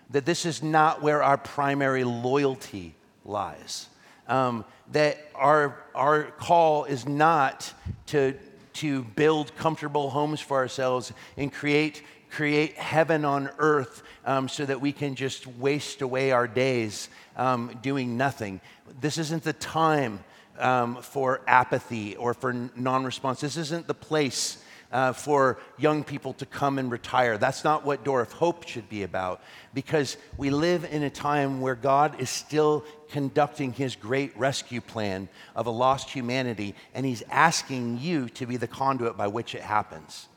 that 0.10 0.26
this 0.26 0.46
is 0.46 0.64
not 0.64 1.02
where 1.02 1.22
our 1.24 1.38
primary 1.38 2.04
loyalty 2.04 2.96
lies. 3.26 3.90
Um, 4.28 4.66
that 4.92 5.18
our, 5.36 5.78
our 5.96 6.24
call 6.24 6.86
is 6.86 7.08
not 7.08 7.74
to, 8.08 8.34
to 8.74 9.04
build 9.04 9.56
comfortable 9.56 10.10
homes 10.10 10.40
for 10.42 10.58
ourselves 10.58 11.14
and 11.38 11.52
create, 11.52 12.04
create 12.30 12.76
heaven 12.76 13.26
on 13.26 13.50
earth 13.58 14.04
um, 14.26 14.50
so 14.50 14.66
that 14.66 14.82
we 14.82 14.92
can 14.92 15.16
just 15.16 15.48
waste 15.48 16.02
away 16.02 16.32
our 16.32 16.48
days 16.48 17.10
um, 17.38 17.78
doing 17.82 18.18
nothing. 18.18 18.60
This 19.00 19.18
isn't 19.18 19.44
the 19.44 19.54
time 19.54 20.20
um, 20.60 21.02
for 21.02 21.42
apathy 21.48 22.16
or 22.16 22.34
for 22.34 22.54
non 22.76 23.06
response. 23.06 23.42
This 23.42 23.58
isn't 23.58 23.88
the 23.88 23.94
place 23.94 24.58
uh, 24.92 25.14
for 25.14 25.60
young 25.78 26.04
people 26.04 26.34
to 26.34 26.46
come 26.46 26.80
and 26.80 26.92
retire. 26.92 27.38
That's 27.38 27.64
not 27.64 27.86
what 27.86 28.04
Door 28.04 28.22
of 28.22 28.32
Hope 28.32 28.68
should 28.68 28.90
be 28.90 29.04
about 29.04 29.42
because 29.74 30.18
we 30.38 30.50
live 30.50 30.86
in 30.86 31.04
a 31.04 31.10
time 31.10 31.62
where 31.62 31.76
God 31.76 32.20
is 32.20 32.30
still 32.30 32.86
conducting 33.10 33.74
his 33.74 33.96
great 33.96 34.38
rescue 34.38 34.82
plan 34.82 35.30
of 35.56 35.66
a 35.66 35.72
lost 35.72 36.10
humanity, 36.10 36.76
and 36.94 37.06
he's 37.06 37.24
asking 37.30 38.00
you 38.00 38.30
to 38.30 38.46
be 38.46 38.58
the 38.58 38.68
conduit 38.68 39.18
by 39.18 39.28
which 39.28 39.56
it 39.56 39.62
happens. 39.62 40.28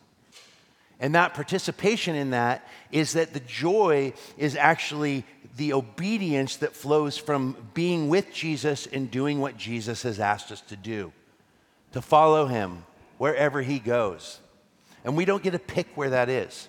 And 1.00 1.14
that 1.14 1.32
participation 1.32 2.14
in 2.14 2.30
that 2.30 2.68
is 2.92 3.14
that 3.14 3.32
the 3.32 3.40
joy 3.40 4.12
is 4.36 4.54
actually 4.54 5.24
the 5.56 5.72
obedience 5.72 6.56
that 6.56 6.76
flows 6.76 7.16
from 7.16 7.56
being 7.72 8.10
with 8.10 8.32
Jesus 8.32 8.86
and 8.86 9.10
doing 9.10 9.40
what 9.40 9.56
Jesus 9.56 10.02
has 10.02 10.20
asked 10.20 10.52
us 10.52 10.60
to 10.62 10.76
do, 10.76 11.12
to 11.92 12.02
follow 12.02 12.46
him 12.46 12.84
wherever 13.20 13.60
he 13.60 13.78
goes. 13.78 14.40
And 15.04 15.14
we 15.14 15.26
don't 15.26 15.42
get 15.42 15.50
to 15.50 15.58
pick 15.58 15.88
where 15.94 16.08
that 16.08 16.30
is. 16.30 16.68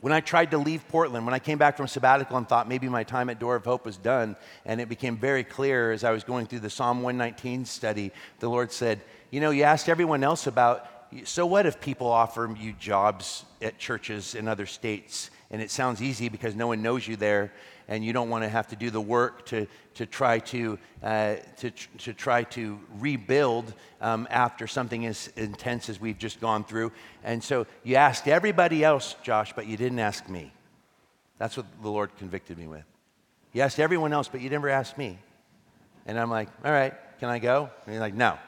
When 0.00 0.12
I 0.12 0.18
tried 0.18 0.50
to 0.50 0.58
leave 0.58 0.82
Portland, 0.88 1.24
when 1.24 1.32
I 1.32 1.38
came 1.38 1.58
back 1.58 1.76
from 1.76 1.86
sabbatical 1.86 2.36
and 2.36 2.48
thought 2.48 2.68
maybe 2.68 2.88
my 2.88 3.04
time 3.04 3.30
at 3.30 3.38
Door 3.38 3.54
of 3.54 3.66
Hope 3.66 3.86
was 3.86 3.96
done, 3.96 4.34
and 4.66 4.80
it 4.80 4.88
became 4.88 5.16
very 5.16 5.44
clear 5.44 5.92
as 5.92 6.02
I 6.02 6.10
was 6.10 6.24
going 6.24 6.46
through 6.46 6.58
the 6.58 6.70
Psalm 6.70 7.02
119 7.02 7.66
study, 7.66 8.10
the 8.40 8.48
Lord 8.48 8.72
said, 8.72 9.00
You 9.30 9.40
know, 9.40 9.50
you 9.50 9.62
asked 9.62 9.88
everyone 9.88 10.24
else 10.24 10.48
about, 10.48 10.88
so 11.22 11.46
what 11.46 11.66
if 11.66 11.80
people 11.80 12.08
offer 12.08 12.52
you 12.58 12.72
jobs 12.72 13.44
at 13.62 13.78
churches 13.78 14.34
in 14.34 14.48
other 14.48 14.66
states? 14.66 15.30
And 15.50 15.60
it 15.60 15.70
sounds 15.70 16.00
easy 16.00 16.28
because 16.28 16.54
no 16.54 16.68
one 16.68 16.80
knows 16.80 17.08
you 17.08 17.16
there, 17.16 17.52
and 17.88 18.04
you 18.04 18.12
don't 18.12 18.30
want 18.30 18.44
to 18.44 18.48
have 18.48 18.68
to 18.68 18.76
do 18.76 18.90
the 18.90 19.00
work 19.00 19.46
to, 19.46 19.66
to, 19.94 20.06
try, 20.06 20.38
to, 20.38 20.78
uh, 21.02 21.36
to, 21.58 21.70
to 21.98 22.14
try 22.14 22.44
to 22.44 22.78
rebuild 23.00 23.74
um, 24.00 24.28
after 24.30 24.68
something 24.68 25.06
as 25.06 25.28
intense 25.36 25.88
as 25.88 26.00
we've 26.00 26.18
just 26.18 26.40
gone 26.40 26.62
through. 26.62 26.92
And 27.24 27.42
so 27.42 27.66
you 27.82 27.96
asked 27.96 28.28
everybody 28.28 28.84
else, 28.84 29.16
Josh, 29.24 29.52
but 29.54 29.66
you 29.66 29.76
didn't 29.76 29.98
ask 29.98 30.28
me. 30.28 30.52
That's 31.38 31.56
what 31.56 31.66
the 31.82 31.90
Lord 31.90 32.16
convicted 32.16 32.58
me 32.58 32.68
with. 32.68 32.84
You 33.52 33.62
asked 33.62 33.80
everyone 33.80 34.12
else, 34.12 34.28
but 34.28 34.40
you 34.40 34.50
never 34.50 34.68
asked 34.68 34.96
me. 34.96 35.18
And 36.06 36.18
I'm 36.18 36.30
like, 36.30 36.48
all 36.64 36.70
right, 36.70 36.94
can 37.18 37.28
I 37.28 37.38
go? 37.40 37.70
And 37.84 37.92
he's 37.92 38.00
like, 38.00 38.14
no. 38.14 38.38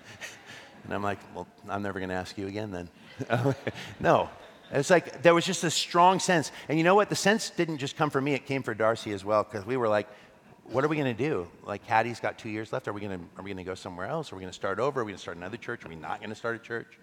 and 0.84 0.94
I'm 0.94 1.02
like, 1.02 1.18
well, 1.34 1.46
I'm 1.68 1.82
never 1.82 1.98
going 1.98 2.08
to 2.08 2.14
ask 2.14 2.38
you 2.38 2.46
again 2.46 2.70
then. 2.70 3.54
no, 4.00 4.30
it's 4.72 4.90
like 4.90 5.22
there 5.22 5.34
was 5.34 5.44
just 5.44 5.64
a 5.64 5.70
strong 5.70 6.18
sense. 6.18 6.52
And 6.68 6.78
you 6.78 6.84
know 6.84 6.94
what? 6.94 7.08
The 7.08 7.16
sense 7.16 7.50
didn't 7.50 7.78
just 7.78 7.96
come 7.96 8.10
for 8.10 8.20
me, 8.20 8.34
it 8.34 8.46
came 8.46 8.62
for 8.62 8.74
Darcy 8.74 9.12
as 9.12 9.24
well, 9.24 9.44
because 9.44 9.64
we 9.64 9.76
were 9.76 9.88
like, 9.88 10.08
what 10.64 10.84
are 10.84 10.88
we 10.88 10.96
going 10.96 11.14
to 11.14 11.28
do? 11.28 11.46
Like, 11.64 11.84
Hattie's 11.86 12.18
got 12.18 12.38
two 12.38 12.48
years 12.48 12.72
left. 12.72 12.88
Are 12.88 12.92
we 12.92 13.00
going 13.00 13.18
to, 13.18 13.24
are 13.36 13.42
we 13.42 13.50
going 13.50 13.64
to 13.64 13.68
go 13.68 13.74
somewhere 13.74 14.06
else? 14.06 14.32
Are 14.32 14.36
we 14.36 14.40
going 14.40 14.50
to 14.50 14.56
start 14.56 14.80
over? 14.80 15.00
Are 15.00 15.04
we 15.04 15.12
going 15.12 15.16
to 15.16 15.22
start 15.22 15.36
another 15.36 15.56
church? 15.56 15.84
Are 15.84 15.88
we 15.88 15.96
not 15.96 16.18
going 16.18 16.30
to 16.30 16.36
start 16.36 16.56
a 16.56 16.58
church? 16.58 16.98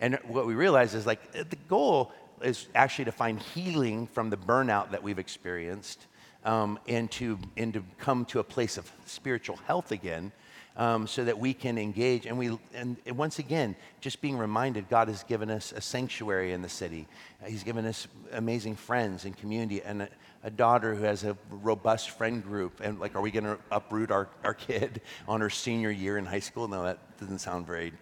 And 0.00 0.18
what 0.26 0.46
we 0.46 0.54
realized 0.54 0.94
is 0.94 1.06
like 1.06 1.32
the 1.32 1.56
goal 1.68 2.12
is 2.42 2.66
actually 2.74 3.06
to 3.06 3.12
find 3.12 3.40
healing 3.40 4.06
from 4.06 4.28
the 4.28 4.36
burnout 4.36 4.90
that 4.90 5.02
we've 5.02 5.18
experienced 5.18 6.06
um, 6.44 6.78
and, 6.86 7.10
to, 7.12 7.38
and 7.56 7.72
to 7.72 7.82
come 7.98 8.26
to 8.26 8.40
a 8.40 8.44
place 8.44 8.76
of 8.76 8.90
spiritual 9.06 9.56
health 9.66 9.92
again 9.92 10.32
um, 10.76 11.06
so 11.06 11.24
that 11.24 11.38
we 11.38 11.54
can 11.54 11.78
engage. 11.78 12.26
And, 12.26 12.38
we, 12.38 12.58
and 12.74 12.96
once 13.08 13.38
again, 13.38 13.76
just 14.00 14.20
being 14.20 14.36
reminded 14.36 14.88
God 14.88 15.08
has 15.08 15.22
given 15.22 15.50
us 15.50 15.72
a 15.72 15.80
sanctuary 15.80 16.52
in 16.52 16.62
the 16.62 16.68
city. 16.68 17.06
He's 17.46 17.64
given 17.64 17.86
us 17.86 18.06
amazing 18.32 18.76
friends 18.76 19.24
and 19.24 19.36
community 19.36 19.82
and 19.82 20.02
a, 20.02 20.08
a 20.44 20.50
daughter 20.50 20.94
who 20.94 21.04
has 21.04 21.24
a 21.24 21.36
robust 21.50 22.10
friend 22.10 22.42
group. 22.42 22.80
And 22.82 23.00
like, 23.00 23.14
are 23.14 23.22
we 23.22 23.30
going 23.30 23.44
to 23.44 23.58
uproot 23.70 24.10
our, 24.10 24.28
our 24.44 24.54
kid 24.54 25.00
on 25.28 25.40
her 25.40 25.50
senior 25.50 25.90
year 25.90 26.18
in 26.18 26.26
high 26.26 26.40
school? 26.40 26.68
No, 26.68 26.84
that 26.84 26.98
doesn't 27.18 27.38
sound 27.38 27.66
very 27.66 27.92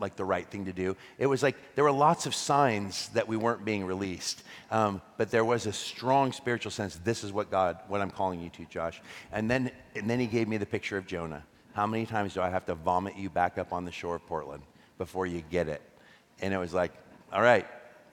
like 0.00 0.16
the 0.16 0.24
right 0.24 0.48
thing 0.48 0.64
to 0.64 0.72
do. 0.72 0.96
It 1.18 1.26
was 1.26 1.42
like 1.42 1.56
there 1.74 1.84
were 1.84 1.92
lots 1.92 2.26
of 2.26 2.34
signs 2.34 3.08
that 3.10 3.28
we 3.28 3.36
weren't 3.36 3.64
being 3.64 3.84
released, 3.84 4.42
um, 4.70 5.00
but 5.16 5.30
there 5.30 5.44
was 5.44 5.66
a 5.66 5.72
strong 5.72 6.32
spiritual 6.32 6.70
sense. 6.72 6.98
This 7.04 7.22
is 7.22 7.32
what 7.32 7.50
God, 7.50 7.78
what 7.88 8.00
I'm 8.00 8.10
calling 8.10 8.40
you 8.40 8.48
to, 8.50 8.64
Josh. 8.64 9.00
And 9.30 9.50
then, 9.50 9.70
and 9.94 10.08
then 10.08 10.18
he 10.18 10.26
gave 10.26 10.48
me 10.48 10.56
the 10.56 10.66
picture 10.66 10.96
of 10.96 11.06
Jonah. 11.06 11.44
How 11.72 11.86
many 11.86 12.06
times 12.06 12.34
do 12.34 12.42
I 12.42 12.50
have 12.50 12.66
to 12.66 12.74
vomit 12.74 13.16
you 13.16 13.30
back 13.30 13.58
up 13.58 13.72
on 13.72 13.84
the 13.84 13.92
shore 13.92 14.16
of 14.16 14.26
Portland 14.26 14.62
before 14.98 15.26
you 15.26 15.42
get 15.50 15.68
it? 15.68 15.82
And 16.40 16.52
it 16.52 16.58
was 16.58 16.74
like, 16.74 16.92
all 17.32 17.42
right, 17.42 17.66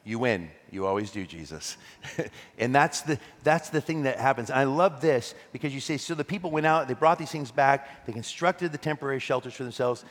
you 0.05 0.19
win. 0.19 0.49
You 0.71 0.85
always 0.85 1.11
do, 1.11 1.25
Jesus. 1.25 1.77
and 2.57 2.73
that's 2.73 3.01
the, 3.01 3.19
that's 3.43 3.69
the 3.69 3.81
thing 3.81 4.03
that 4.03 4.17
happens. 4.17 4.49
And 4.49 4.59
I 4.59 4.63
love 4.63 5.01
this 5.01 5.35
because 5.51 5.73
you 5.73 5.81
say, 5.81 5.97
so 5.97 6.15
the 6.15 6.23
people 6.23 6.51
went 6.51 6.65
out, 6.65 6.87
they 6.87 6.93
brought 6.93 7.19
these 7.19 7.31
things 7.31 7.51
back, 7.51 8.05
they 8.05 8.13
constructed 8.13 8.71
the 8.71 8.77
temporary 8.77 9.19
shelters 9.19 9.53
for 9.53 9.63
themselves 9.63 10.05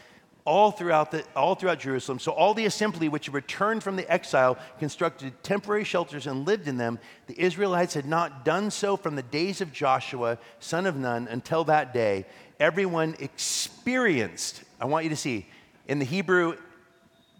all 0.45 0.71
throughout, 0.71 1.11
the, 1.11 1.23
all 1.37 1.55
throughout 1.55 1.79
Jerusalem. 1.79 2.19
So 2.19 2.33
all 2.33 2.55
the 2.55 2.65
assembly 2.65 3.11
which 3.11 3.31
returned 3.31 3.83
from 3.83 3.97
the 3.97 4.11
exile 4.11 4.57
constructed 4.79 5.35
temporary 5.43 5.85
shelters 5.85 6.27
and 6.27 6.47
lived 6.47 6.69
in 6.69 6.79
them. 6.79 6.99
The 7.27 7.39
Israelites 7.39 7.93
had 7.93 8.07
not 8.07 8.47
done 8.47 8.71
so 8.71 8.97
from 8.97 9.15
the 9.15 9.23
days 9.23 9.61
of 9.61 9.75
Joshua, 9.75 10.39
son 10.59 10.87
of 10.87 10.97
Nun, 10.97 11.29
until 11.29 11.65
that 11.65 11.93
day 11.93 12.25
everyone 12.61 13.16
experienced. 13.18 14.62
I 14.81 14.87
want 14.87 15.05
you 15.05 15.11
to 15.11 15.16
see 15.16 15.47
in 15.87 15.99
the 15.99 16.05
Hebrew, 16.05 16.57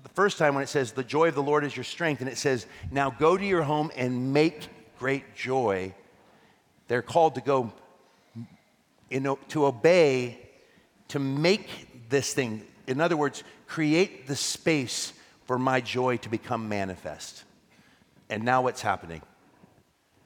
the 0.03 0.09
first 0.11 0.39
time 0.39 0.55
when 0.55 0.65
it 0.65 0.69
says, 0.69 0.93
The 0.93 1.05
joy 1.05 1.29
of 1.29 1.35
the 1.35 1.43
Lord 1.43 1.65
is 1.65 1.77
your 1.77 1.85
strength, 1.85 2.21
and 2.21 2.29
it 2.29 2.39
says, 2.39 2.67
Now 2.91 3.11
go 3.11 3.37
to 3.37 3.45
your 3.45 3.63
home 3.63 3.93
and 3.97 4.33
make 4.33 4.69
great 4.99 5.35
joy. 5.37 5.95
They're 6.89 7.03
called 7.03 7.35
to 7.35 7.41
go, 7.41 7.73
to 9.11 9.67
obey, 9.67 10.39
to 11.09 11.19
make 11.19 12.09
this 12.09 12.33
thing. 12.33 12.67
In 12.87 13.01
other 13.01 13.17
words, 13.17 13.45
create 13.67 14.27
the 14.27 14.37
space 14.37 15.13
for 15.45 15.59
my 15.59 15.81
joy 15.81 16.17
to 16.19 16.29
become 16.29 16.69
manifest. 16.69 17.45
And 18.31 18.45
now 18.45 18.63
what's 18.63 18.81
happening? 18.81 19.23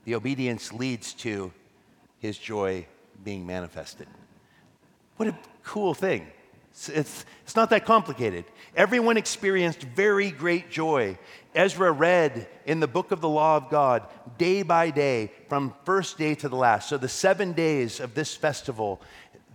The 0.04 0.14
obedience 0.14 0.72
leads 0.72 1.12
to 1.14 1.52
his 2.18 2.38
joy 2.38 2.86
being 3.24 3.46
manifested. 3.46 4.08
What 5.16 5.28
a 5.28 5.36
cool 5.64 5.94
thing. 5.94 6.26
It's, 6.70 6.88
it's, 6.88 7.24
it's, 7.44 7.54
not 7.54 7.70
that 7.70 7.84
complicated. 7.84 8.46
Everyone 8.74 9.18
experienced 9.18 9.82
very 9.82 10.30
great 10.30 10.70
joy. 10.70 11.18
Ezra 11.54 11.92
read 11.92 12.48
in 12.64 12.80
the 12.80 12.88
book 12.88 13.12
of 13.12 13.20
the 13.20 13.28
law 13.28 13.58
of 13.58 13.68
God 13.68 14.06
day 14.38 14.62
by 14.62 14.90
day 14.90 15.30
from 15.48 15.74
first 15.84 16.16
day 16.16 16.34
to 16.36 16.48
the 16.48 16.56
last. 16.56 16.88
So, 16.88 16.96
the 16.96 17.08
seven 17.08 17.52
days 17.52 18.00
of 18.00 18.14
this 18.14 18.34
festival, 18.34 19.02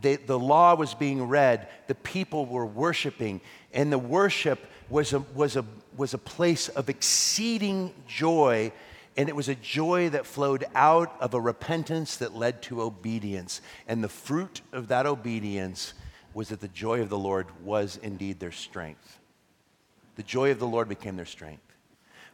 they, 0.02 0.18
the 0.18 0.38
law 0.38 0.76
was 0.76 0.94
being 0.94 1.24
read, 1.24 1.68
the 1.88 1.96
people 1.96 2.46
were 2.46 2.68
worshiping, 2.68 3.42
and 3.74 3.92
the 3.92 3.98
worship 3.98 4.60
was 4.90 5.14
a, 5.14 5.20
was 5.34 5.56
a, 5.56 5.66
was 5.96 6.14
a 6.14 6.20
place 6.20 6.70
of 6.70 6.88
exceeding 6.88 7.94
joy 8.08 8.72
and 9.18 9.28
it 9.28 9.36
was 9.36 9.50
a 9.50 9.56
joy 9.56 10.10
that 10.10 10.28
flowed 10.28 10.66
out 10.76 11.16
of 11.20 11.34
a 11.34 11.42
repentance 11.42 12.18
that 12.18 12.36
led 12.36 12.62
to 12.64 12.84
obedience. 12.84 13.62
And 13.88 14.04
the 14.04 14.10
fruit 14.10 14.62
of 14.72 14.90
that 14.90 15.08
obedience 15.08 15.96
was 16.36 16.50
that 16.50 16.62
the 16.62 16.68
joy 16.68 17.02
of 17.02 17.10
the 17.10 17.18
Lord 17.18 17.48
was 17.64 18.00
indeed 18.04 18.40
their 18.40 18.52
strength. 18.52 19.20
The 20.16 20.24
joy 20.24 20.52
of 20.52 20.60
the 20.60 20.68
Lord 20.68 20.88
became 20.88 21.16
their 21.16 21.26
strength. 21.26 21.64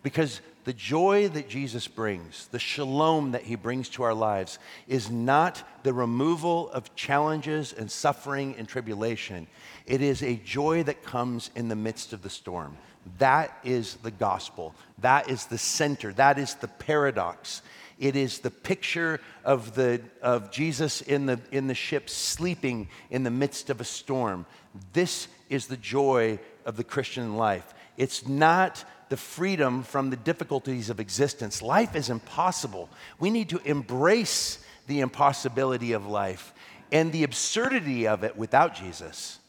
Because 0.04 0.42
the 0.66 0.74
joy 0.74 1.30
that 1.30 1.48
Jesus 1.48 1.88
brings, 1.88 2.48
the 2.48 2.60
shalom 2.60 3.32
that 3.32 3.44
he 3.44 3.56
brings 3.56 3.88
to 3.90 4.04
our 4.04 4.14
lives, 4.14 4.60
is 4.86 5.10
not 5.10 5.64
the 5.84 5.94
removal 5.94 6.70
of 6.72 6.94
challenges 6.96 7.72
and 7.72 7.90
suffering 7.90 8.56
and 8.58 8.68
tribulation. 8.68 9.48
It 9.86 10.02
is 10.02 10.22
a 10.22 10.36
joy 10.36 10.84
that 10.84 11.04
comes 11.04 11.50
in 11.56 11.70
the 11.70 11.76
midst 11.78 12.12
of 12.12 12.22
the 12.22 12.30
storm. 12.30 12.78
That 13.18 13.58
is 13.64 13.96
the 13.98 14.12
gospel. 14.12 14.74
That 15.00 15.30
is 15.30 15.46
the 15.46 15.58
center. 15.58 16.14
That 16.14 16.40
is 16.40 16.56
the 16.56 16.68
paradox. 16.68 17.62
It 18.00 18.16
is 18.16 18.40
the 18.40 18.52
picture 18.52 19.20
of, 19.44 19.76
the, 19.76 20.02
of 20.22 20.52
Jesus 20.52 21.02
in 21.02 21.26
the, 21.26 21.40
in 21.52 21.68
the 21.68 21.76
ship 21.76 22.10
sleeping 22.10 22.90
in 23.10 23.24
the 23.24 23.32
midst 23.32 23.70
of 23.70 23.82
a 23.82 23.86
storm. 23.86 24.46
This 24.94 25.28
is 25.50 25.68
the 25.68 25.78
joy 25.78 26.40
of 26.66 26.78
the 26.78 26.84
Christian 26.84 27.38
life. 27.38 27.74
It's 27.98 28.28
not 28.28 28.84
the 29.10 29.18
freedom 29.18 29.84
from 29.84 30.10
the 30.10 30.18
difficulties 30.18 30.90
of 30.90 31.00
existence. 31.00 31.62
Life 31.62 31.96
is 31.96 32.10
impossible. 32.10 32.90
We 33.20 33.30
need 33.30 33.50
to 33.50 33.62
embrace 33.64 34.64
the 34.88 35.02
impossibility 35.02 35.92
of 35.92 36.08
life 36.08 36.54
and 36.92 37.12
the 37.12 37.24
absurdity 37.24 38.08
of 38.08 38.24
it 38.24 38.36
without 38.38 38.76
Jesus. 38.76 39.40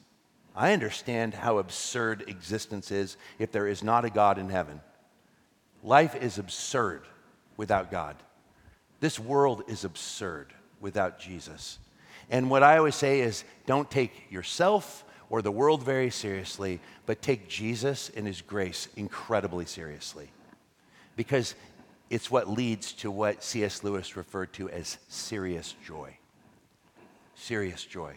I 0.54 0.72
understand 0.72 1.34
how 1.34 1.58
absurd 1.58 2.24
existence 2.28 2.90
is 2.90 3.16
if 3.38 3.50
there 3.50 3.66
is 3.66 3.82
not 3.82 4.04
a 4.04 4.10
God 4.10 4.38
in 4.38 4.50
heaven. 4.50 4.80
Life 5.82 6.14
is 6.14 6.38
absurd 6.38 7.02
without 7.56 7.90
God. 7.90 8.16
This 9.00 9.18
world 9.18 9.64
is 9.66 9.84
absurd 9.84 10.54
without 10.80 11.18
Jesus. 11.18 11.78
And 12.30 12.48
what 12.48 12.62
I 12.62 12.78
always 12.78 12.94
say 12.94 13.20
is 13.20 13.44
don't 13.66 13.90
take 13.90 14.30
yourself 14.30 15.04
or 15.28 15.42
the 15.42 15.50
world 15.50 15.82
very 15.82 16.10
seriously, 16.10 16.80
but 17.06 17.20
take 17.20 17.48
Jesus 17.48 18.10
and 18.16 18.26
his 18.26 18.40
grace 18.40 18.88
incredibly 18.96 19.66
seriously. 19.66 20.30
Because 21.16 21.54
it's 22.10 22.30
what 22.30 22.48
leads 22.48 22.92
to 22.94 23.10
what 23.10 23.42
C.S. 23.42 23.82
Lewis 23.82 24.16
referred 24.16 24.52
to 24.54 24.70
as 24.70 24.98
serious 25.08 25.74
joy. 25.84 26.16
Serious 27.34 27.84
joy. 27.84 28.16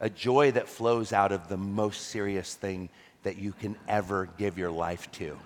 A 0.00 0.08
joy 0.08 0.50
that 0.52 0.68
flows 0.68 1.12
out 1.12 1.30
of 1.30 1.48
the 1.48 1.58
most 1.58 2.08
serious 2.08 2.54
thing 2.54 2.88
that 3.22 3.36
you 3.36 3.52
can 3.52 3.76
ever 3.86 4.30
give 4.38 4.56
your 4.56 4.70
life 4.70 5.10
to. 5.12 5.38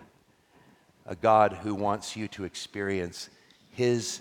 A 1.07 1.17
God 1.17 1.53
who 1.53 1.75
wants 1.75 2.17
you 2.17 2.29
to 2.29 2.45
experience 2.45 3.29
his 3.73 4.21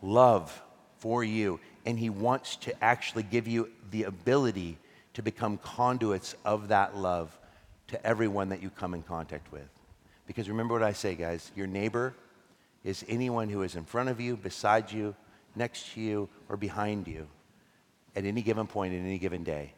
love 0.00 0.62
for 0.98 1.22
you, 1.22 1.60
and 1.84 1.98
he 1.98 2.08
wants 2.08 2.56
to 2.56 2.82
actually 2.82 3.24
give 3.24 3.46
you 3.46 3.70
the 3.90 4.04
ability 4.04 4.78
to 5.14 5.22
become 5.22 5.58
conduits 5.58 6.34
of 6.44 6.68
that 6.68 6.96
love 6.96 7.38
to 7.88 8.06
everyone 8.06 8.48
that 8.48 8.62
you 8.62 8.70
come 8.70 8.94
in 8.94 9.02
contact 9.02 9.52
with. 9.52 9.68
Because 10.26 10.48
remember 10.48 10.72
what 10.72 10.82
I 10.82 10.94
say, 10.94 11.14
guys 11.14 11.52
your 11.54 11.66
neighbor 11.66 12.14
is 12.84 13.04
anyone 13.06 13.50
who 13.50 13.62
is 13.62 13.76
in 13.76 13.84
front 13.84 14.08
of 14.08 14.18
you, 14.18 14.36
beside 14.36 14.90
you, 14.90 15.14
next 15.54 15.92
to 15.92 16.00
you, 16.00 16.28
or 16.48 16.56
behind 16.56 17.06
you 17.06 17.28
at 18.14 18.24
any 18.24 18.42
given 18.42 18.66
point 18.66 18.94
in 18.94 19.04
any 19.04 19.18
given 19.18 19.44
day. 19.44 19.72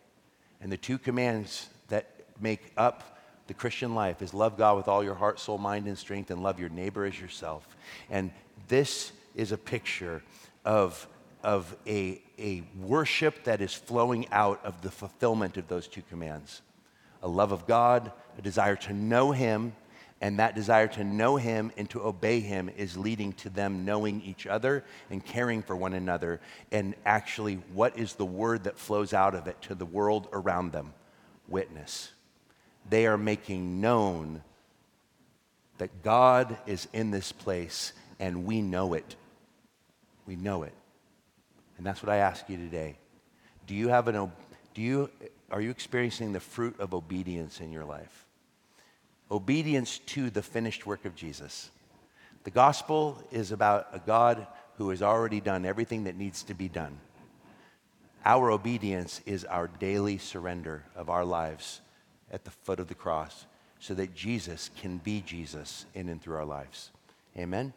And 0.60 0.70
the 0.70 0.76
two 0.76 0.98
commands 0.98 1.68
that 1.88 2.06
make 2.40 2.72
up 2.76 3.18
the 3.46 3.54
Christian 3.54 3.94
life 3.94 4.22
is 4.22 4.32
love 4.32 4.56
God 4.56 4.76
with 4.76 4.88
all 4.88 5.04
your 5.04 5.14
heart, 5.14 5.38
soul, 5.38 5.58
mind, 5.58 5.86
and 5.86 5.98
strength, 5.98 6.30
and 6.30 6.42
love 6.42 6.58
your 6.58 6.70
neighbor 6.70 7.04
as 7.04 7.20
yourself. 7.20 7.66
And 8.10 8.30
this 8.68 9.12
is 9.34 9.52
a 9.52 9.58
picture 9.58 10.22
of, 10.64 11.06
of 11.42 11.76
a, 11.86 12.22
a 12.38 12.62
worship 12.80 13.44
that 13.44 13.60
is 13.60 13.74
flowing 13.74 14.26
out 14.32 14.64
of 14.64 14.80
the 14.80 14.90
fulfillment 14.90 15.56
of 15.56 15.68
those 15.68 15.88
two 15.88 16.02
commands 16.08 16.62
a 17.22 17.28
love 17.28 17.52
of 17.52 17.66
God, 17.66 18.12
a 18.36 18.42
desire 18.42 18.76
to 18.76 18.92
know 18.92 19.32
Him, 19.32 19.72
and 20.20 20.38
that 20.38 20.54
desire 20.54 20.88
to 20.88 21.04
know 21.04 21.36
Him 21.36 21.70
and 21.76 21.88
to 21.90 22.02
obey 22.02 22.40
Him 22.40 22.70
is 22.76 22.96
leading 22.96 23.32
to 23.34 23.50
them 23.50 23.84
knowing 23.84 24.22
each 24.22 24.46
other 24.46 24.84
and 25.10 25.24
caring 25.24 25.62
for 25.62 25.76
one 25.76 25.92
another. 25.92 26.40
And 26.72 26.94
actually, 27.04 27.56
what 27.72 27.98
is 27.98 28.14
the 28.14 28.24
word 28.24 28.64
that 28.64 28.78
flows 28.78 29.12
out 29.12 29.34
of 29.34 29.46
it 29.46 29.60
to 29.62 29.74
the 29.74 29.84
world 29.84 30.28
around 30.32 30.72
them? 30.72 30.94
Witness. 31.48 32.10
They 32.88 33.06
are 33.06 33.18
making 33.18 33.80
known 33.80 34.42
that 35.78 36.02
God 36.02 36.56
is 36.66 36.88
in 36.92 37.10
this 37.10 37.32
place 37.32 37.92
and 38.18 38.46
we 38.46 38.62
know 38.62 38.94
it. 38.94 39.16
We 40.26 40.36
know 40.36 40.62
it. 40.62 40.72
And 41.76 41.86
that's 41.86 42.02
what 42.02 42.10
I 42.10 42.16
ask 42.16 42.48
you 42.48 42.56
today. 42.56 42.96
Do 43.66 43.74
you 43.74 43.88
have 43.88 44.08
an, 44.08 44.30
do 44.74 44.82
you, 44.82 45.10
are 45.50 45.60
you 45.60 45.70
experiencing 45.70 46.32
the 46.32 46.40
fruit 46.40 46.78
of 46.78 46.94
obedience 46.94 47.60
in 47.60 47.72
your 47.72 47.84
life? 47.84 48.23
Obedience 49.30 49.98
to 49.98 50.30
the 50.30 50.42
finished 50.42 50.86
work 50.86 51.04
of 51.04 51.14
Jesus. 51.14 51.70
The 52.44 52.50
gospel 52.50 53.22
is 53.32 53.52
about 53.52 53.88
a 53.92 53.98
God 53.98 54.46
who 54.76 54.90
has 54.90 55.02
already 55.02 55.40
done 55.40 55.64
everything 55.64 56.04
that 56.04 56.16
needs 56.16 56.42
to 56.44 56.54
be 56.54 56.68
done. 56.68 56.98
Our 58.24 58.50
obedience 58.50 59.20
is 59.26 59.44
our 59.44 59.68
daily 59.68 60.18
surrender 60.18 60.84
of 60.96 61.08
our 61.10 61.24
lives 61.24 61.80
at 62.30 62.44
the 62.44 62.50
foot 62.50 62.80
of 62.80 62.88
the 62.88 62.94
cross 62.94 63.46
so 63.78 63.94
that 63.94 64.14
Jesus 64.14 64.70
can 64.76 64.98
be 64.98 65.20
Jesus 65.20 65.86
in 65.94 66.08
and 66.08 66.20
through 66.20 66.36
our 66.36 66.44
lives. 66.44 66.90
Amen. 67.36 67.72